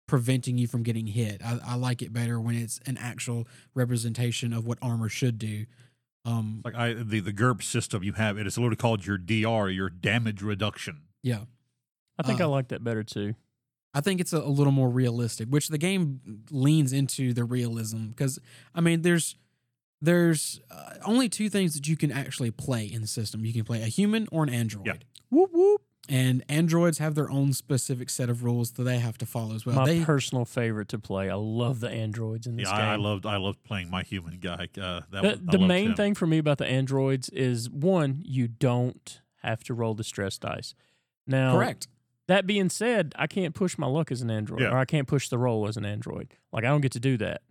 [0.07, 1.41] preventing you from getting hit.
[1.43, 5.65] I, I like it better when it's an actual representation of what armor should do.
[6.27, 9.69] Um, Like I the the GURP system you have, it is literally called your DR,
[9.69, 11.01] your damage reduction.
[11.23, 11.45] yeah,
[12.19, 13.35] I think I Uh, like that better too.
[13.93, 16.19] I think it's a, a little more realistic, which the game
[16.51, 18.39] leans into the realism because
[18.75, 19.35] I mean, there's
[20.01, 23.45] there's uh, only two things that you can actually play in the system.
[23.45, 25.05] You can play a human or an android.
[25.31, 25.81] Whoop whoop.
[26.09, 29.65] And androids have their own specific set of rules that they have to follow as
[29.65, 29.75] well.
[29.75, 31.29] My they personal favorite to play.
[31.29, 32.85] I love the androids in this Yeah, game.
[32.87, 34.69] I, I loved I loved playing my human guy.
[34.79, 35.95] Uh, that the, was- the main him.
[35.95, 40.37] thing for me about the androids is one, you don't have to roll the stress
[40.37, 40.73] dice.
[41.27, 41.87] Now, correct.
[42.29, 44.69] That being said, I can't push my luck as an android, Yeah.
[44.71, 46.33] or I can't push the roll as an android.
[46.53, 47.41] Like I don't get to do that.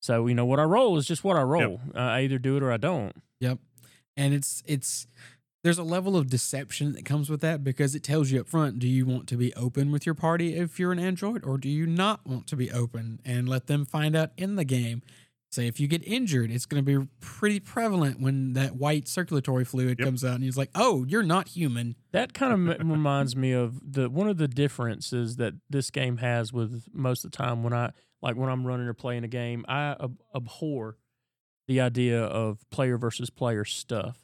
[0.00, 1.80] So you know what I roll is just what I roll.
[1.94, 3.14] Uh, I either do it or I don't.
[3.38, 3.58] Yep.
[4.16, 5.06] And it's it's
[5.62, 8.78] there's a level of deception that comes with that because it tells you up front,
[8.78, 11.68] do you want to be open with your party if you're an android or do
[11.68, 15.02] you not want to be open and let them find out in the game?
[15.52, 19.64] Say if you get injured, it's going to be pretty prevalent when that white circulatory
[19.66, 20.06] fluid Yep.
[20.06, 23.78] comes out and he's like, "Oh, you're not human." That kind of reminds me of
[23.92, 27.74] the one of the differences that this game has with most of the time when
[27.74, 27.90] I
[28.22, 30.96] like when I'm running or playing a game, I ab- abhor
[31.68, 34.16] the idea of player versus player stuff.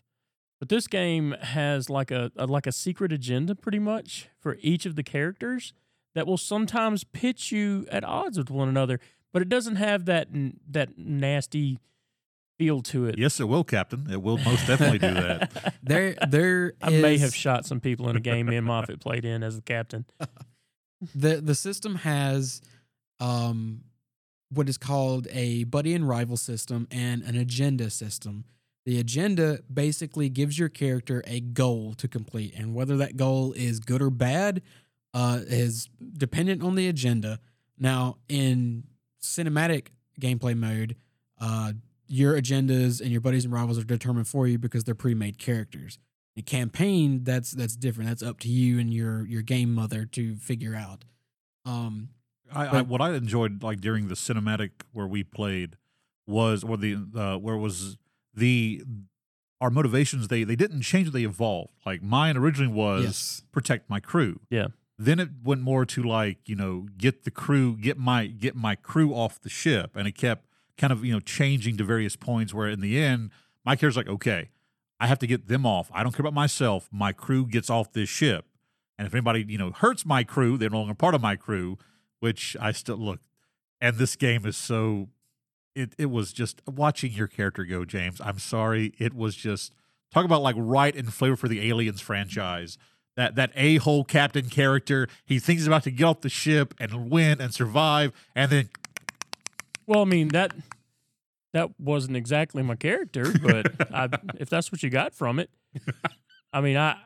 [0.59, 4.87] But this game has like a, a like a secret agenda pretty much for each
[4.87, 5.73] of the characters
[6.14, 8.99] that will sometimes pitch you at odds with one another,
[9.33, 11.79] but it doesn't have that n- that nasty
[12.59, 13.16] feel to it.
[13.16, 14.09] Yes, it will, Captain.
[14.11, 15.75] It will most definitely do that.
[15.83, 19.25] There there I may have shot some people in a game me and Moffat played
[19.25, 20.05] in as the captain.
[21.14, 22.61] the the system has
[23.21, 23.85] um
[24.51, 28.44] what is called a buddy and rival system and an agenda system.
[28.88, 33.81] The agenda basically gives your character a goal to complete, and whether that goal is
[33.81, 34.62] good or bad
[35.12, 37.38] uh, is dependent on the agenda.
[37.79, 38.85] Now, in
[39.20, 40.96] cinematic gameplay mode,
[41.38, 41.74] uh,
[42.07, 45.98] your agendas and your buddies and rivals are determined for you because they're pre-made characters.
[46.35, 48.09] In campaign, that's that's different.
[48.09, 51.05] That's up to you and your your game mother to figure out.
[51.66, 52.09] Um,
[52.51, 55.77] I, I, what I enjoyed like during the cinematic where we played
[56.27, 57.98] was or the uh, where it was
[58.38, 58.83] the
[59.61, 64.01] our motivations they they didn't change they evolved like mine originally was yes, protect my
[64.01, 64.68] crew Yeah.
[65.01, 68.74] Then it went more to like you know get the crew, get my get my
[68.74, 70.46] crew off the ship, and it kept
[70.77, 73.31] kind of you know changing to various points where in the end
[73.64, 74.51] my character's like okay,
[74.98, 75.88] I have to get them off.
[75.94, 76.88] I don't care about myself.
[76.90, 78.46] My crew gets off this ship,
[78.98, 81.79] and if anybody you know hurts my crew, they're no longer part of my crew.
[82.18, 83.20] Which I still look,
[83.81, 85.11] and this game is so.
[85.79, 88.21] It it was just watching your character go, James.
[88.25, 89.73] I'm sorry, it was just
[90.12, 92.79] talk about like right and flavor for the Aliens franchise.
[93.17, 96.75] That that a hole captain character, he thinks he's about to get off the ship
[96.81, 98.69] and win and survive, and then
[99.87, 100.53] Well, I mean that
[101.53, 105.51] that wasn't exactly my character, but I, if that's what you got from it,
[106.53, 106.97] I mean, I,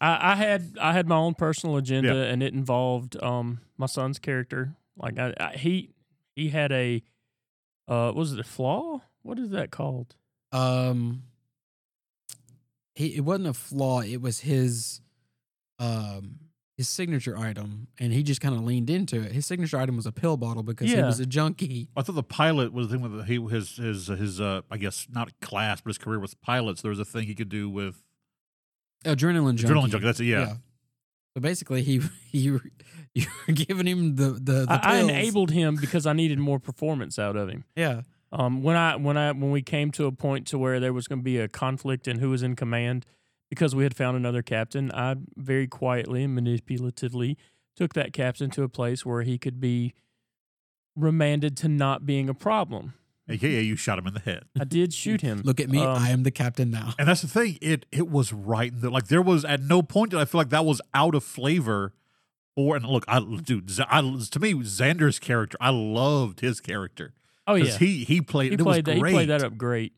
[0.00, 2.22] I, I had I had my own personal agenda, Yeah.
[2.32, 4.74] and it involved um my son's character.
[4.96, 5.90] Like I, I he
[6.36, 7.02] he had a
[7.90, 9.00] uh was it a flaw?
[9.22, 10.14] What is that called?
[10.52, 11.24] Um,
[12.94, 14.00] he, it wasn't a flaw.
[14.00, 15.00] It was his,
[15.78, 16.36] um,
[16.76, 19.32] his signature item, and he just kind of leaned into it.
[19.32, 21.06] His signature item was a pill bottle because he Yeah.
[21.06, 21.88] was a junkie.
[21.96, 25.06] I thought the pilot was the thing with he his his his uh I guess
[25.10, 26.82] not class, but his career with pilots.
[26.82, 28.02] There was a thing he could do with
[29.04, 29.74] Adrenaline junkie.
[29.74, 30.04] adrenaline junkie.
[30.06, 30.24] That's it.
[30.24, 30.54] Yeah.
[31.34, 32.60] So basically, he you
[33.14, 36.58] you were giving him the the, the I, I enabled him because I needed more
[36.58, 37.64] performance out of him.
[37.76, 38.02] Yeah.
[38.32, 41.08] Um, when I when I when we came to a point to where there was
[41.08, 43.04] going to be a conflict in who was in command,
[43.48, 47.36] because we had found another captain, I very quietly and manipulatively
[47.76, 49.94] took that captain to a place where he could be
[50.94, 52.94] remanded to not being a problem.
[53.28, 54.44] AKA you shot him in the head.
[54.58, 55.42] I did shoot him.
[55.44, 55.78] Look at me.
[55.78, 56.94] Um, I am the captain now.
[56.98, 57.58] And that's the thing.
[57.60, 58.72] It it was right.
[58.72, 61.14] in the- Like there was at no point did I feel like that was out
[61.14, 61.92] of flavor.
[62.56, 67.14] Or and look, I dude, Z- I, to me, Xander's character, I loved his character
[67.46, 68.48] oh yeah, he he played.
[68.50, 69.06] he it played was that.
[69.06, 69.92] He played that up great.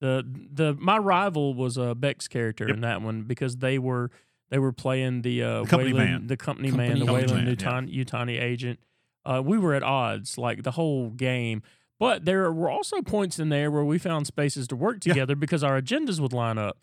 [0.00, 2.74] The the my rival was uh, Beck's character Yep.
[2.74, 4.10] in that one because they were
[4.50, 6.26] they were playing the uh, The company Weyland, man.
[6.26, 7.14] the company, Company man, the man.
[7.14, 8.78] Weyland Company Yutani, Yutani agent.
[9.24, 11.62] Uh, we were at odds like the whole game,
[11.98, 15.12] but there were also points in there where we found spaces to work Yeah.
[15.14, 16.78] together because our agendas would line up.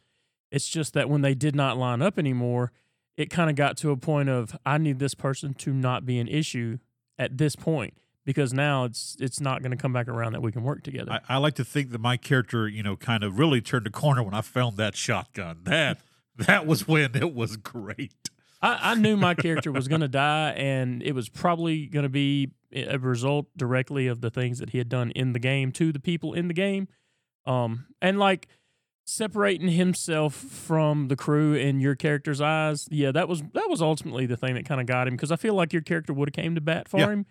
[0.51, 2.71] It's just that when they did not line up anymore,
[3.17, 6.19] it kind of got to a point of I need this person to not be
[6.19, 6.77] an issue
[7.19, 7.93] at this point
[8.25, 11.11] because now it's it's not going to come back around that we can work together.
[11.29, 13.91] I, I like to think that my character, you know, kind of really turned the
[13.91, 15.59] corner when I found that shotgun.
[15.63, 15.99] That
[16.37, 18.29] that was when it was great.
[18.63, 22.09] I, I knew my character was going to die, and it was probably going to
[22.09, 25.91] be a result directly of the things that he had done in the game to
[25.91, 26.87] the people in the game.
[27.45, 28.47] Um, and like
[29.05, 34.25] separating himself from the crew in your character's eyes, yeah, that was that was ultimately
[34.25, 36.33] the thing that kind of got him because I feel like your character would have
[36.43, 37.09] came to bat for Yeah.
[37.09, 37.25] him.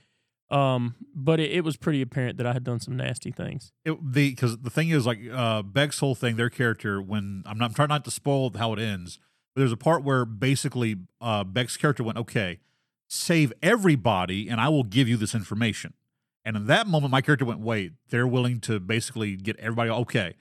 [0.50, 3.72] Um, but it, it was pretty apparent that I had done some nasty things.
[3.86, 7.00] It, the because the thing is like uh Beck's whole thing, their character.
[7.00, 9.18] When I'm not I'm trying not to spoil how it ends,
[9.54, 12.58] but there's a part where basically uh Beck's character went, okay,
[13.08, 15.94] save everybody, and I will give you this information.
[16.44, 19.90] And in that moment, my character went, wait, they're willing to basically get everybody.
[19.90, 20.34] Okay,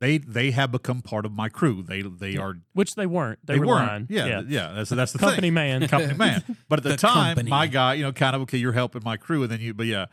[0.00, 1.82] they they have become part of my crew.
[1.82, 3.38] They they are Which they weren't.
[3.46, 3.88] They, they, were weren't.
[3.88, 4.06] lying.
[4.10, 4.72] Yeah, th- yeah.
[4.74, 5.54] That's that's the company thing.
[5.54, 5.86] man.
[5.88, 6.42] company man.
[6.68, 7.50] But at the, The time, company.
[7.50, 9.86] my guy, you know, kind of okay, you're helping my crew, and then you, but
[9.86, 10.06] yeah,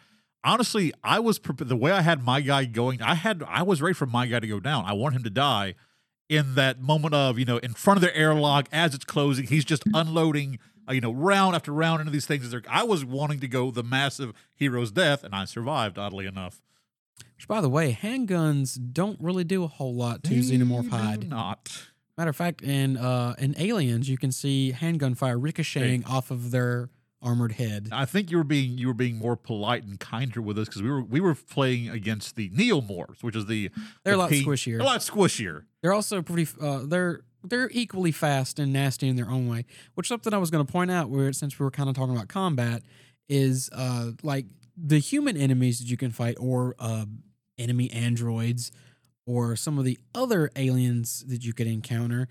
[0.43, 1.69] honestly, I was prepared.
[1.69, 4.39] The way I had my guy going, I had, I was ready for my guy
[4.39, 4.85] to go down.
[4.85, 5.73] I want him to die
[6.31, 9.45] in that moment of, you know, in front of their airlock as it's closing.
[9.47, 12.55] He's just unloading, uh, you know, round after round into these things.
[12.69, 16.61] I was wanting to go the massive hero's death, and I survived, oddly enough.
[17.35, 20.95] Which, by the way, handguns don't really do a whole lot to Xenomorph They do
[20.95, 21.29] hide.
[21.29, 21.87] Not.
[22.17, 26.51] Matter of fact, in uh, in Aliens, you can see handgun fire ricocheting off of
[26.51, 26.89] their
[27.21, 27.89] armored head.
[27.91, 30.81] I think you were being you were being more polite and kinder with us because
[30.81, 33.69] we were we were playing against the neomorphs, which is the
[34.03, 34.79] They're a lot pink- squishier.
[34.79, 35.63] A lot squishier.
[35.81, 36.49] They're also pretty.
[36.59, 39.65] Uh, they're they're equally fast and nasty in their own way.
[39.95, 42.15] Which something I was going to point out, where since we were kind of talking
[42.15, 42.83] about combat,
[43.29, 47.05] is uh, like the human enemies that you can fight, or uh,
[47.57, 48.71] enemy androids,
[49.25, 52.27] or some of the other aliens that you could encounter.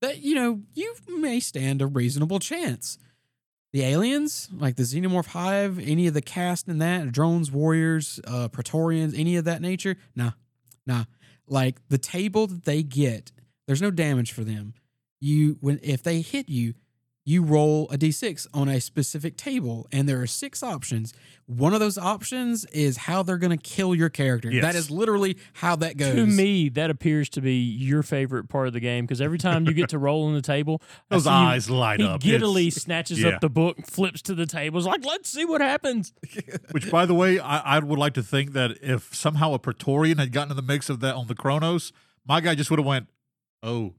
[0.00, 2.98] That you know you may stand a reasonable chance.
[3.72, 8.48] The aliens, like the Xenomorph Hive, any of the cast in that, drones, warriors, uh,
[8.48, 10.32] Praetorians, any of that nature, nah,
[10.86, 11.04] nah.
[11.46, 13.32] Like the table that they get,
[13.66, 14.74] there's no damage for them.
[15.20, 16.74] You when if they hit you,
[17.24, 21.14] you roll a d6 on a specific table, and there are six options.
[21.46, 24.50] One of those options is how they're going to kill your character.
[24.50, 24.62] Yes.
[24.62, 26.14] That is literally how that goes.
[26.16, 29.66] To me, that appears to be your favorite part of the game because every time
[29.66, 32.20] you get to roll on the table, Those see you- eyes light he up.
[32.22, 33.30] giddily It's- snatches yeah.
[33.30, 36.12] up the book, flips to the table, is like, "Let's see what happens."
[36.72, 40.18] which, by the way, I, I would like to think that if somehow a Praetorian
[40.18, 41.92] had gotten in the mix of that on the Cronus,
[42.26, 43.08] my guy just would have went,
[43.62, 43.94] "Oh,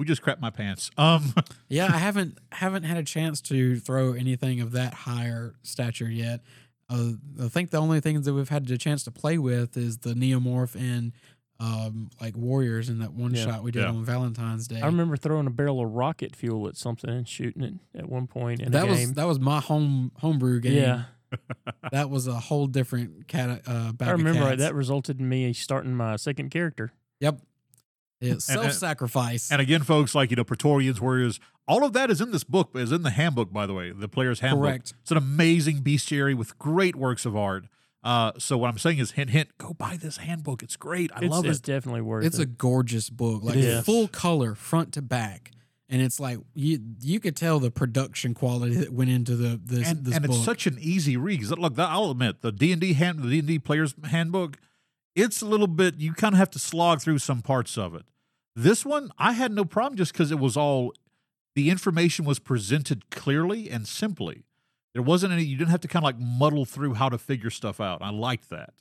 [0.00, 1.34] who just crapped my pants?" Um,
[1.68, 2.38] Yeah, I haven't.
[2.52, 6.40] haven't had a chance to throw anything of that higher stature yet.
[6.88, 9.98] Uh, I think the only things that we've had a chance to play with is
[9.98, 11.12] the Neomorph and
[11.60, 13.44] um, like Warriors in that one Yeah.
[13.44, 13.90] shot we did Yeah.
[13.90, 14.80] on Valentine's Day.
[14.80, 18.26] I remember throwing a barrel of rocket fuel at something and shooting it at one
[18.26, 19.12] point in that a was game.
[19.14, 20.72] that was my home homebrew game.
[20.82, 21.02] yeah,
[21.92, 23.62] that was a whole different cat.
[23.66, 24.58] Uh, bag I of remember right.
[24.58, 26.92] That resulted in me starting my second character.
[27.20, 27.40] Yep.
[28.20, 29.50] It's And- and- self-sacrifice.
[29.50, 32.70] And again, folks, like you know, Praetorians, Warriors, all of that is in this book,
[32.74, 34.64] is in the handbook, by the way, the player's handbook.
[34.64, 34.94] Correct.
[35.02, 37.64] It's an amazing bestiary with great works of art.
[38.02, 40.62] Uh, so what I'm saying is, hint, hint, go buy this handbook.
[40.62, 41.10] It's great.
[41.14, 41.64] I it's, love it's it.
[41.64, 42.42] definitely worth It's it.
[42.42, 43.84] It's a gorgeous book, like is.
[43.84, 45.50] full color, front to back,
[45.88, 49.86] and it's like you you could tell the production quality that went into the this
[49.88, 50.34] and this and book.
[50.34, 51.42] it's such an easy read.
[51.46, 54.56] Look, I'll admit the D and D hand, the D and D player's handbook,
[55.14, 55.96] it's a little bit.
[55.98, 58.04] You kind of have to slog through some parts of it.
[58.56, 60.92] This one, I had no problem just because it was all
[61.54, 64.44] the information was presented clearly and simply.
[64.94, 65.44] There wasn't any.
[65.44, 68.02] You didn't have to kind of like muddle through how to figure stuff out.
[68.02, 68.74] I liked that.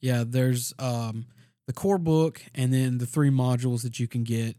[0.00, 1.26] yeah, there's um
[1.66, 4.56] the core book and then the three modules that you can get.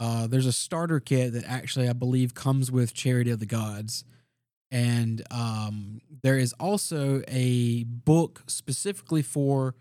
[0.00, 4.04] Uh, there's a starter kit that actually I believe comes with Chariot of the Gods,
[4.70, 9.74] and um, there is also a book specifically for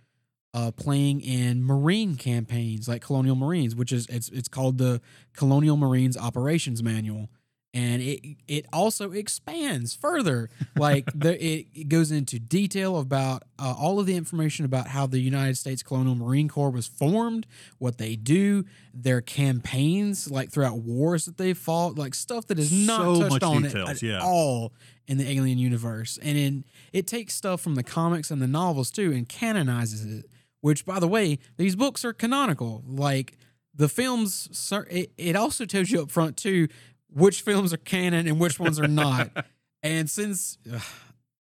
[0.54, 5.02] uh, playing in Marine campaigns like Colonial Marines, which is it's it's called the
[5.36, 7.30] Colonial Marines Operations Manual,
[7.74, 10.50] and it it also expands further.
[10.76, 15.06] Like the, it, it goes into detail about uh, all of the information about how
[15.06, 17.46] the United States Colonial Marine Corps was formed,
[17.78, 22.72] what they do, their campaigns, like throughout wars that they fought, like stuff that is
[22.72, 24.20] not So touched much on details, at yeah.
[24.22, 24.74] all
[25.08, 28.90] in the Alien universe, and in it takes stuff from the comics and the novels
[28.90, 30.26] too, and canonizes it.
[30.64, 32.86] Which, by the way, these books are canonical.
[32.88, 33.34] Like
[33.76, 34.48] the films,
[34.90, 36.70] it, also tells you up front too
[37.10, 39.46] which films are canon and which ones are not.
[39.84, 40.82] and since ugh,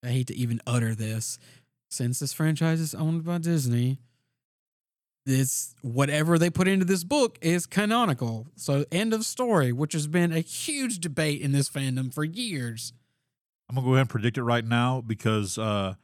[0.02, 1.38] I hate to even utter this,
[1.90, 3.98] since this franchise is owned by Disney,
[5.26, 8.46] this whatever they put into this book is canonical.
[8.56, 12.94] So end of story, which has been a huge debate in this fandom for years.
[13.68, 15.96] I'm gonna go ahead and predict it right now because uh,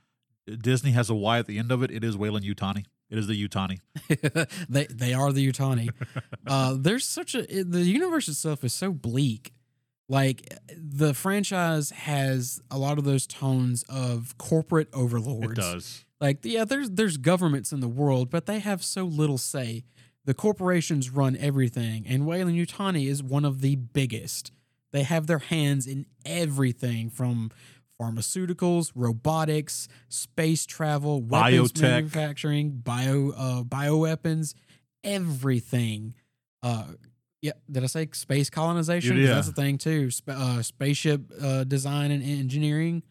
[0.46, 1.90] Disney has a Y at the end of it.
[1.90, 2.84] It is Weyland Yutani.
[3.10, 3.78] It is the Yutani.
[4.68, 5.90] they they are the Yutani.
[6.46, 9.52] uh, there's such a the universe itself is so bleak.
[10.08, 15.52] Like the franchise has a lot of those tones of corporate overlords.
[15.52, 16.04] It does.
[16.20, 19.84] Like yeah, there's there's governments in the world, but they have so little say.
[20.24, 24.50] The corporations run everything, and Weyland Yutani is one of the biggest.
[24.90, 27.50] They have their hands in everything from
[28.00, 31.82] pharmaceuticals, robotics, space travel, weapons Biotech.
[31.82, 34.54] manufacturing, bio uh, bioweapons,
[35.04, 36.14] everything.
[36.62, 36.84] Uh,
[37.42, 39.16] yeah, did I say space colonization?
[39.18, 39.34] Yeah.
[39.34, 40.10] That's a thing too.
[40.10, 43.02] Sp- uh, spaceship uh, design and engineering.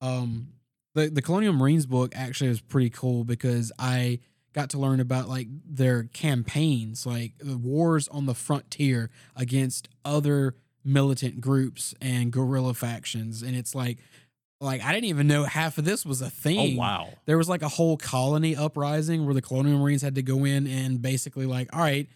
[0.00, 0.48] Um,
[0.94, 4.20] the the Colonial Marines book actually was pretty cool because I
[4.52, 10.54] got to learn about like their campaigns, like the wars on the frontier against other
[10.84, 13.98] militant groups and guerrilla factions, and it's like
[14.60, 16.76] like I didn't even know half of this was a Oh thing.
[16.76, 17.08] wow.
[17.26, 20.66] There was like a whole colony uprising where the Colonial Marines had to go in
[20.68, 22.08] and basically like, all right,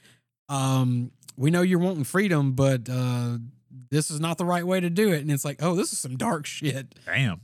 [0.49, 3.39] um, we know you're wanting freedom, but uh,
[3.91, 5.21] this is not the right way to do it.
[5.23, 6.95] And it's like, oh, this is some dark shit.
[7.05, 7.41] Damn.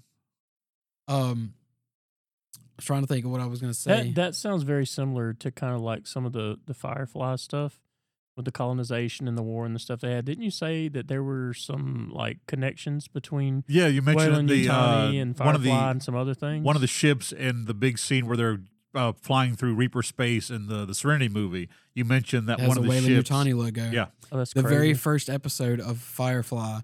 [1.08, 1.54] Um,
[2.56, 4.04] I was trying to think of what I was going to say.
[4.04, 7.80] That that sounds very similar to kind of like some of the the Firefly stuff
[8.36, 10.24] with the colonization and the war and the stuff they had.
[10.24, 14.68] Didn't you say that there were some like connections between Yeah, you mentioned Weyland the
[14.68, 14.74] uh,
[15.10, 16.64] Yutani and one of Firefly the and some other things?
[16.64, 18.60] one of the ships in the big scene where they're
[18.94, 21.68] uh, flying through Reaver space in the the Serenity movie.
[21.94, 23.30] You mentioned that It has one a of the Weyland ships.
[23.30, 23.90] Yutani logo.
[23.90, 24.06] Yeah.
[24.30, 24.74] oh, that's the crazy.
[24.74, 26.80] very first episode of Firefly,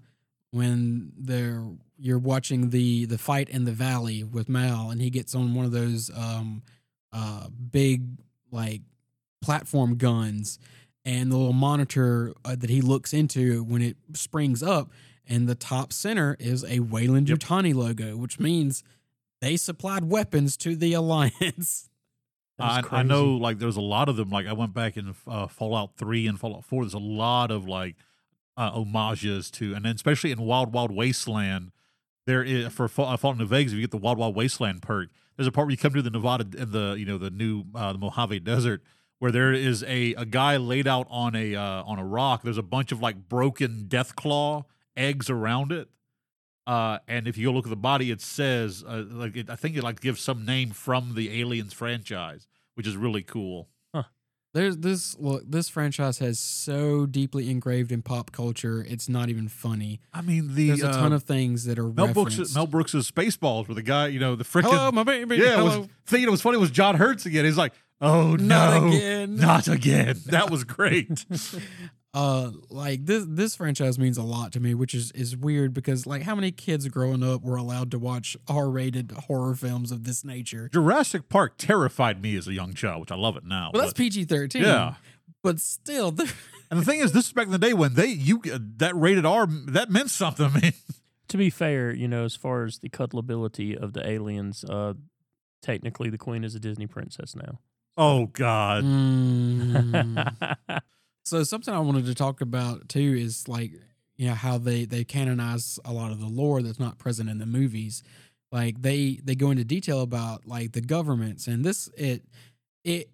[0.51, 1.65] when they're
[1.97, 5.65] you're watching the the fight in the valley with Mal, and he gets on one
[5.65, 6.61] of those um
[7.13, 8.03] uh big
[8.51, 8.81] like
[9.41, 10.57] platform guns,
[11.09, 14.91] and the little monitor uh, that he looks into when it springs up,
[15.27, 17.39] and the top center is a Weyland Yep.
[17.39, 18.83] Yutani logo, which means
[19.41, 21.89] they supplied weapons to the Alliance.
[22.59, 24.29] I, I know, like, there's a lot of them.
[24.29, 26.83] Like, I went back in uh, Fallout Three and Fallout Four.
[26.83, 27.95] There's a lot of like
[28.55, 31.71] uh, homages to, and then especially in Wild Wild Wasteland,
[32.27, 33.71] there is for uh, Fallout New Vegas.
[33.71, 36.03] If you get the Wild Wild Wasteland perk, there's a part where you come to
[36.03, 38.83] the Nevada, the you know the new uh, the Mojave Desert,
[39.19, 42.41] where there is a a guy laid out on a uh, on a rock.
[42.43, 44.65] There's a bunch of like broken death claw
[44.97, 45.89] eggs around it.
[46.65, 49.55] Uh, and if you go look at the body, it says uh, like it, I
[49.55, 53.69] think it like gives some name from the Aliens franchise, which is really cool.
[54.51, 55.43] There's this look.
[55.47, 58.83] This franchise has so deeply engraved in pop culture.
[58.87, 59.99] It's not even funny.
[60.11, 62.55] I mean, the There's a ton uh, of things that are Mel Brooks.
[62.55, 65.37] Mel Brooks's Spaceballs, where the guy, you know, the freaking Hello, my baby.
[65.37, 67.45] yeah, it was, thing that was funny was John Hurts again.
[67.45, 69.35] He's like, oh no, Not again.
[69.35, 70.17] not again.
[70.27, 71.25] That was great.
[72.13, 76.07] uh like this this franchise means a lot to me which is is weird because
[76.07, 80.25] like how many kids growing up were allowed to watch r-rated horror films of this
[80.25, 83.69] nature Jurassic Park terrified me as a young child, which I love it now.
[83.71, 84.95] well that's pg-13 Yeah.
[85.43, 86.07] but still
[86.71, 88.95] and the thing is, this is back in the day when they you uh, that
[88.95, 90.45] rated R that meant something.
[90.55, 90.73] I mean,
[91.27, 94.93] To be fair, you know, as far as the cuddleability of the aliens, uh,
[95.61, 97.59] technically the queen is a Disney princess now.
[97.99, 100.79] Oh god, Mm.
[101.25, 103.71] so something i wanted to talk about too is like
[104.17, 107.37] you know how they they canonize a lot of the lore that's not present in
[107.37, 108.03] the movies.
[108.51, 112.23] Like they they go into detail about like the governments and this it
[112.83, 113.11] it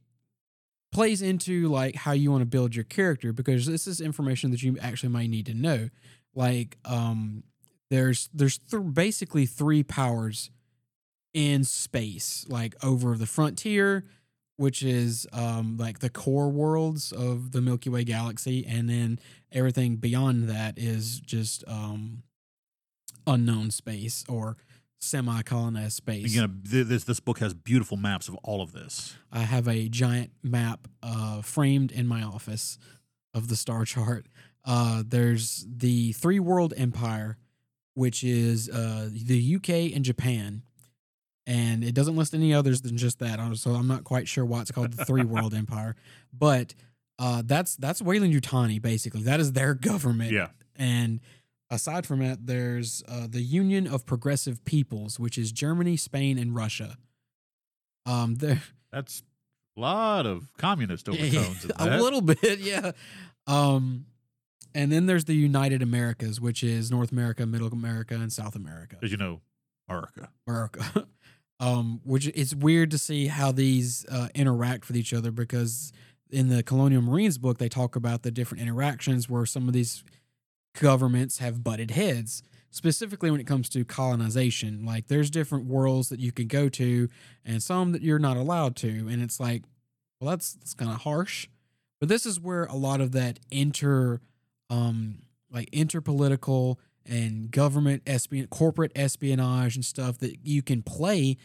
[0.92, 4.64] plays into like how you want to build your character because this is information that
[4.64, 5.90] you actually might need to know.
[6.34, 7.44] Like um
[7.92, 10.50] there's there's th- basically three powers
[11.34, 14.06] in space like over the frontier
[14.58, 19.20] which is um like the core worlds of the milky way galaxy and then
[19.52, 22.24] everything beyond that is just um
[23.28, 24.56] unknown space or
[25.00, 28.72] semi colonized space you know, th- this this book has beautiful maps of all of
[28.72, 29.16] this.
[29.32, 32.78] I have a giant map uh, framed in my office
[33.34, 34.28] of the star chart.
[34.64, 37.38] Uh, there's the three world empire,
[37.94, 40.64] which is uh, the UK and Japan.
[41.48, 43.40] And it doesn't list any others than just that.
[43.40, 45.96] uh, So I'm not quite sure why it's called the three world empire.
[46.34, 46.74] But
[47.20, 49.22] uh, that's that's Weyland Yutani, basically.
[49.24, 50.32] That is their government.
[50.32, 51.20] Yeah, And
[51.70, 56.56] aside from that, there's uh, the Union of Progressive Peoples, which is Germany, Spain, and
[56.56, 56.98] Russia.
[58.08, 59.24] Um, there, that's
[59.78, 61.66] a lot of communist overtones.
[61.66, 62.92] in a little bit, yeah.
[63.48, 64.06] Um,
[64.74, 68.98] and then there's the United Americas, which is North America, Middle America, and South America.
[69.02, 69.42] as you know,
[69.88, 70.30] America.
[70.48, 71.08] America.
[71.60, 75.94] Um, which it's weird to see how these uh, interact with each other because
[76.30, 80.04] in the Colonial Marines book they talk about the different interactions where some of these
[80.80, 82.44] governments have butted heads.
[82.70, 87.08] Specifically, when it comes to colonization, like there's different worlds that you can go to,
[87.46, 89.64] and some that you're not allowed to, and it's like,
[90.20, 91.48] well, that's that's kind of harsh.
[92.02, 94.20] But this is where a lot of that inter,
[94.70, 96.76] um, like interpolitical
[97.06, 101.38] and government espion, corporate espionage and stuff that you can play,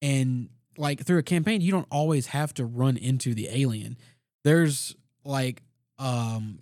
[0.00, 3.96] and like through a campaign, you don't always have to run into the alien.
[4.44, 5.62] There's like,
[5.98, 6.58] um,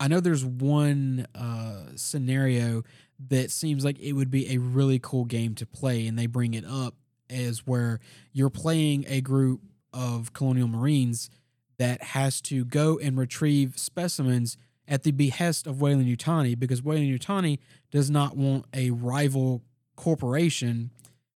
[0.00, 2.82] I know there's one uh scenario
[3.28, 6.54] that seems like it would be a really cool game to play, and they bring
[6.54, 6.94] it up
[7.30, 8.00] as where
[8.32, 9.60] you're playing a group
[9.92, 11.30] of colonial marines
[11.78, 14.56] that has to go and retrieve specimens
[14.88, 17.58] at the behest of Weyland Yutani because Weyland Yutani
[17.90, 19.62] does not want a rival
[19.96, 20.90] corporation,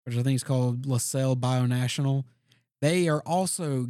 [0.05, 2.25] which I think is called LaSalle Bionational.
[2.81, 3.89] They are also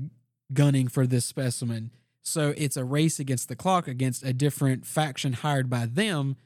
[0.52, 1.90] gunning for this specimen.
[2.22, 6.36] So it's a race against the clock against a different faction hired by them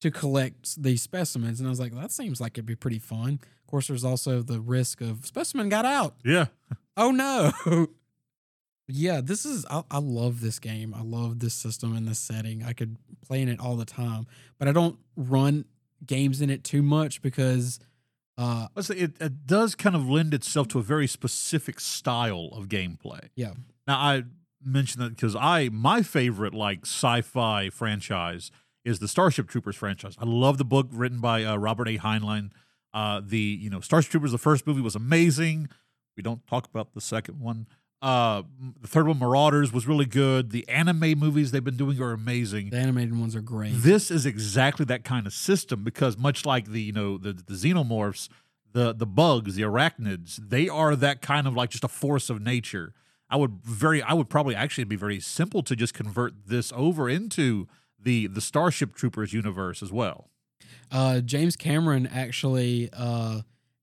[0.00, 1.60] to collect these specimens.
[1.60, 3.40] And I was like, that seems like it'd be pretty fun.
[3.42, 6.14] Of course, there's also the risk of specimen got out.
[6.24, 6.46] Yeah,
[6.96, 7.52] Oh no.
[8.88, 10.94] yeah, this is I, I love this game.
[10.94, 12.62] I love this system and this setting.
[12.62, 14.26] I could play in it all the time,
[14.58, 15.64] but I don't run
[16.04, 17.80] games in it too much because
[18.38, 22.50] uh let's say it, it does kind of lend itself to a very specific style
[22.52, 23.28] of gameplay.
[23.34, 23.52] yeah.
[23.86, 24.24] Now I
[24.64, 28.50] mentioned that because I my favorite like sci-fi franchise
[28.84, 30.14] is the Starship Troopers franchise.
[30.18, 31.98] I love the book written by uh, Robert A.
[31.98, 32.50] Heinlein.
[32.94, 35.68] Uh, the you know Starship Troopers, the first movie was amazing.
[36.16, 37.66] We don't talk about the second one.
[38.02, 38.42] Uh,
[38.80, 40.50] the third one, Marauders, was really good.
[40.50, 42.70] The anime movies they've been doing are amazing.
[42.70, 43.72] The animated ones are great.
[43.74, 47.54] This is exactly that kind of system because much like the you know the the
[47.54, 48.28] xenomorphs,
[48.72, 52.40] the the bugs, the arachnids, they are that kind of like just a force of
[52.40, 52.92] nature.
[53.30, 57.08] I would very I would probably actually be very simple to just convert this over
[57.08, 57.66] into
[57.98, 60.30] the the Starship Troopers universe as well.
[60.92, 63.40] Uh, James Cameron actually uh,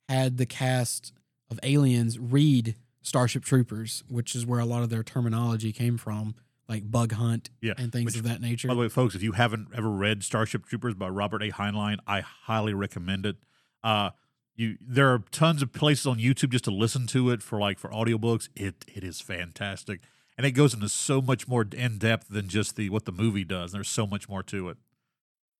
[0.07, 1.11] had the cast
[1.49, 6.34] of aliens read Starship Troopers, which is where a lot of their terminology came from,
[6.68, 8.68] like bug hunt Yeah, and things which- of that nature.
[8.68, 11.51] By the way, folks, if you haven't ever read Starship Troopers by Robert A.
[11.51, 13.36] Heinlein, I highly recommend it.
[13.84, 14.12] Uh,
[14.56, 17.78] you there are tons of places on YouTube just to listen to it for like
[17.80, 18.49] for audiobooks.
[18.56, 20.01] It it is fantastic.
[20.38, 23.43] And it goes into so much more in depth than just the what the movie
[23.43, 23.72] does.
[23.72, 24.78] There's so much more to it.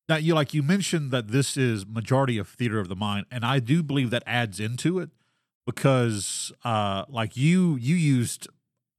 [0.10, 3.44] Now, you like you mentioned that this is majority of theater of the mind, and
[3.46, 5.10] I do believe that adds into it
[5.66, 8.47] because, uh, like you you used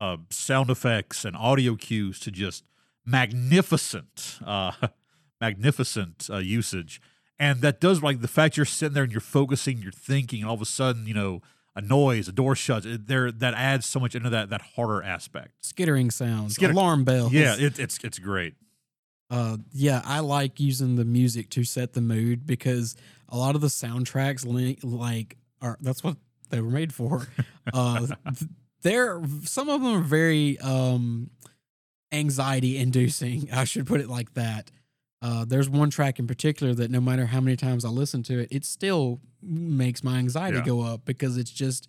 [0.01, 2.65] uh, sound effects and audio cues to just
[3.07, 4.73] magnificent, uh,
[5.41, 7.01] magnificent uh, usage.
[7.39, 10.49] And that does like the fact you're sitting there and you're focusing, you're thinking, and
[10.49, 11.43] all of a sudden, you know,
[11.75, 12.87] a noise, a door shuts.
[12.87, 15.53] It, there, that adds so much into that that horror aspect.
[15.61, 17.33] Skittering sounds, Skitter- alarm bells.
[17.33, 18.55] Yeah, it, it's it's great.
[19.31, 22.95] Uh, yeah, I like using the music to set the mood because
[23.29, 26.17] a lot of the soundtracks, li- like, are that's what
[26.51, 27.27] they were made for.
[27.73, 28.07] Uh,
[28.83, 31.31] they're some of them are very um,
[32.13, 33.51] anxiety inducing.
[33.53, 34.71] I should put it like that.
[35.23, 38.41] Uh, there's one track in particular that no matter how many times I listen to
[38.41, 40.65] it, it still makes my anxiety Yeah.
[40.65, 41.89] go up because it's just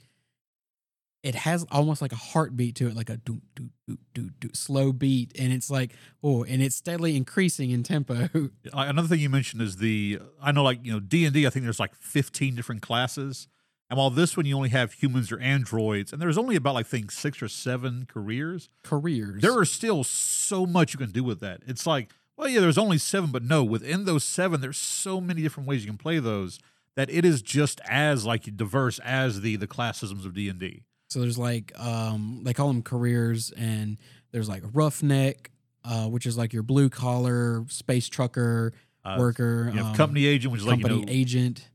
[1.21, 4.49] it has almost like a heartbeat to it, like a do do do do do
[4.53, 5.91] slow beat, and it's like
[6.23, 8.29] oh, and it's steadily increasing in tempo.
[8.73, 11.45] Another thing you mentioned is the I know like you know D and D.
[11.45, 13.47] I think there's like 15 different classes,
[13.89, 16.85] and while this one you only have humans or androids, and there's only about like
[16.85, 18.69] I think six or seven careers.
[18.83, 19.41] Careers.
[19.41, 21.61] There are still so much you can do with that.
[21.67, 25.41] It's like well yeah, there's only seven, but no, within those seven, there's so many
[25.41, 26.59] different ways you can play those
[26.95, 30.83] that it is just as like diverse as the the classisms of D and D.
[31.09, 33.97] So there's like um they call them careers and
[34.31, 35.51] there's like roughneck,
[35.85, 38.73] uh, which is like your blue collar space trucker
[39.05, 41.69] Uh, worker, You have um, company agent, which is like company you know agent,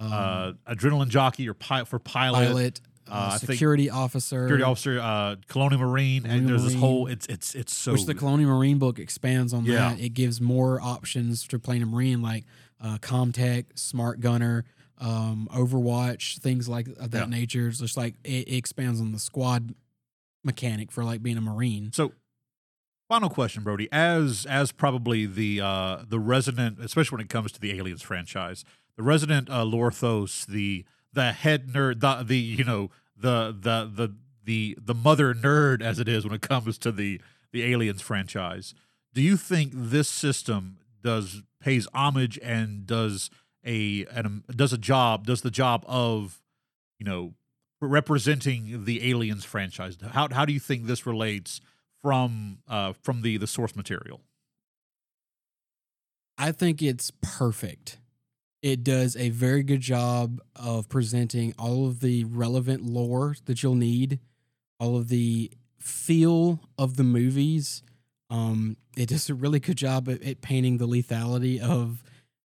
[0.00, 4.42] um, uh, adrenaline jockey or pi- for pilot, pilot, uh, uh, I think security officer.
[4.44, 8.06] security officer, uh, colonial marine, and Colonial there's this whole it's it's it's so which
[8.06, 9.90] the Colonial Marine book expands on Yeah.
[9.90, 10.00] that.
[10.00, 12.44] It gives more options to playing a Marine, like
[12.80, 14.64] uh, Comtech, Smart Gunner,
[14.98, 17.38] um, Overwatch, things like of that Yeah.
[17.38, 17.68] nature.
[17.68, 19.74] It's just like it, it expands on the squad
[20.44, 21.90] mechanic for like being a Marine.
[21.92, 22.12] So,
[23.08, 23.88] final question, Brody.
[23.92, 28.64] As as probably the uh, the resident, especially when it comes to the Aliens franchise,
[29.00, 30.84] the resident uh, Lorthos, the
[31.14, 35.98] the head nerd, the the you know the the the the the mother nerd as
[35.98, 37.18] it is when it comes to the
[37.50, 38.74] the Aliens franchise.
[39.14, 43.30] Do you think this system does pays homage and does
[43.64, 46.42] a an, does a job does the job of
[46.98, 47.32] you know
[47.80, 49.96] representing the Aliens franchise?
[50.10, 51.62] How how do you think this relates
[52.02, 54.20] from uh from the the source material?
[56.36, 57.96] I think it's perfect.
[58.62, 63.74] It does a very good job of presenting all of the relevant lore that you'll
[63.74, 64.20] need,
[64.78, 67.82] all of the feel of the movies.
[68.28, 72.02] Um, it does a really good job at, at painting the lethality of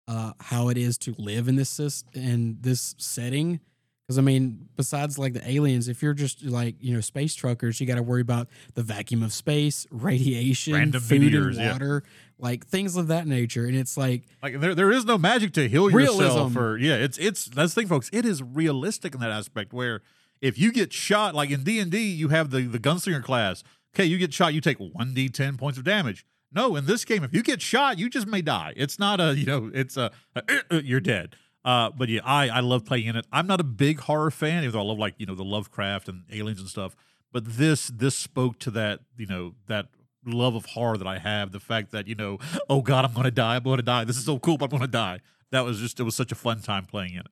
[0.08, 3.60] uh, how it is to live in this in this setting.
[4.08, 7.78] Because I mean, besides like the aliens, if you're just like you know space truckers,
[7.78, 11.72] you got to worry about the vacuum of space, radiation, Random food meteors, and yeah.
[11.72, 12.02] water,
[12.38, 13.66] like things of that nature.
[13.66, 16.58] And it's like Like there there is no magic to heal yourself Realism.
[16.58, 18.08] or yeah, it's it's that's the thing, folks.
[18.10, 20.00] It is realistic in that aspect where
[20.40, 23.62] if you get shot, like in D and D, you have the the gunslinger class.
[23.94, 26.24] Okay, you get shot, you take one d ten points of damage.
[26.50, 28.72] No, in this game, if you get shot, you just may die.
[28.74, 31.36] It's not a you know, it's a, a uh, uh, you're dead.
[31.68, 33.26] Uh, but yeah, I I love playing in it.
[33.30, 36.08] I'm not a big horror fan, even though I love like you know the Lovecraft
[36.08, 36.96] and aliens and stuff.
[37.30, 39.88] But this this spoke to that you know that
[40.24, 41.52] love of horror that I have.
[41.52, 42.38] The fact that you know,
[42.70, 43.56] oh God, I'm going to die.
[43.56, 44.04] I'm to die.
[44.04, 45.20] This is so cool, but I'm going to die.
[45.50, 47.26] That was just it was such a fun time playing in it.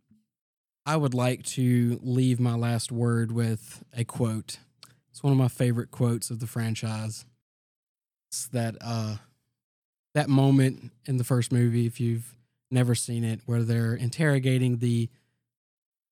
[0.85, 4.59] I would like to leave my last word with a quote.
[5.13, 7.25] It's one of my favorite quotes of the franchise.
[8.29, 9.17] It's that uh
[10.13, 12.37] that moment in the first movie, if you've
[12.71, 15.09] never seen it, where they're interrogating the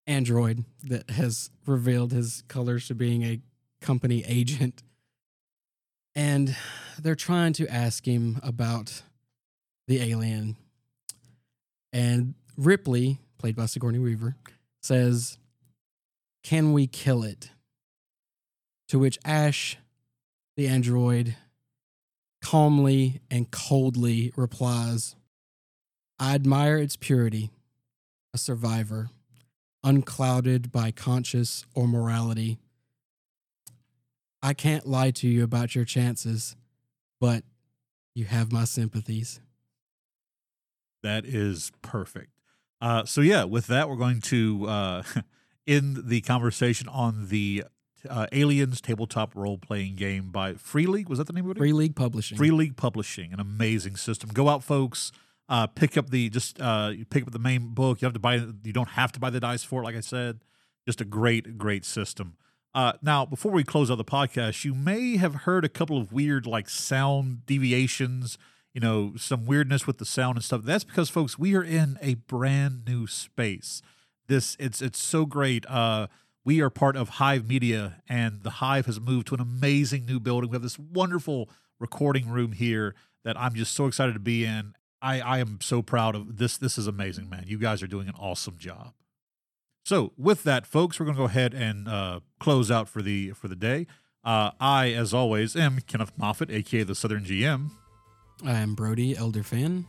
[0.07, 3.41] android that has revealed his colors to being a
[3.81, 4.83] company agent.
[6.15, 6.55] And
[6.99, 9.03] they're trying to ask him about
[9.89, 10.57] the alien.
[11.93, 14.37] And Ripley, played by Sigourney Weaver,
[14.83, 15.39] says,
[16.43, 17.51] Can we kill it?
[18.89, 19.77] To which Ash,
[20.57, 21.37] the android,
[22.43, 25.17] calmly and coldly replies,
[26.19, 27.51] I admire its purity,
[28.33, 29.09] a survivor,
[29.83, 32.59] unclouded by conscience or morality.
[34.43, 36.57] I can't lie to you about your chances,
[37.21, 37.45] but
[38.15, 39.41] you have my sympathies.
[41.03, 42.31] That is perfect.
[42.81, 45.03] Uh, so yeah, with that, we're going to uh,
[45.67, 47.65] end the conversation on the
[48.09, 51.09] uh, Aliens tabletop role playing game by Free League.
[51.09, 51.59] Was that the name of it?
[51.59, 52.37] Free League Publishing.
[52.37, 54.31] Free League Publishing, an amazing system.
[54.31, 55.13] Go out, folks.
[55.49, 58.01] Uh, pick up the just uh, you pick up the main book.
[58.01, 58.37] You have to buy.
[58.37, 59.85] You don't have to buy the dice for it.
[59.85, 60.41] Like I said,
[60.87, 62.37] just a great, great system.
[62.75, 66.13] Uh, now, before we close out the podcast, you may have heard a couple of
[66.13, 68.39] weird like sound deviations.
[68.73, 70.63] You know, some weirdness with the sound and stuff.
[70.65, 73.83] That's because, folks, we are in a brand new space.
[74.27, 75.65] This it's it's so great.
[75.67, 76.09] Uh,
[76.45, 80.19] we are part of Hive Media, and the Hive has moved to an amazing new
[80.19, 80.51] building.
[80.51, 84.75] We have this wonderful recording room here that I'm just so excited to be in.
[85.05, 86.57] I, I am so proud of this.
[86.57, 87.45] This is amazing, man.
[87.47, 88.95] You guys are doing an awesome job.
[89.85, 93.33] So, with that, folks, we're going to go ahead and uh, close out for the
[93.33, 93.87] for the day.
[94.25, 97.71] Uh, I, as always, am Kenneth Moffat, aka the Southern GM.
[98.47, 99.87] I'm Brody, Elder Fan.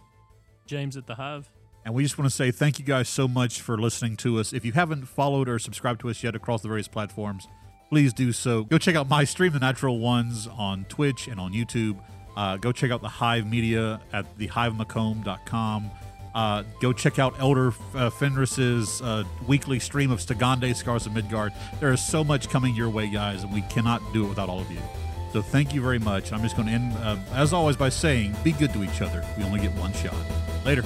[0.66, 1.49] James at the Hive.
[1.86, 4.51] And we just want to say thank you guys so much for listening to us.
[4.51, 7.47] If you haven't followed or subscribed to us yet across the various platforms,
[7.89, 8.66] please do so.
[8.66, 12.01] Go check out my stream, The Natural Ones, on Twitch and on YouTube.
[12.36, 15.91] Uh, go check out the Hive Media at thehivemacomb.com.
[16.33, 21.53] Uh, go check out Elder uh, Fenris's uh, weekly stream of Stigande, Scars of Midgard.
[21.79, 24.59] There is so much coming your way, guys, and we cannot do it without all
[24.59, 24.81] of you.
[25.31, 26.33] So thank you very much.
[26.33, 29.25] I'm just going to end, uh, as always, by saying be good to each other.
[29.38, 30.15] We only get one shot.
[30.65, 30.83] Later.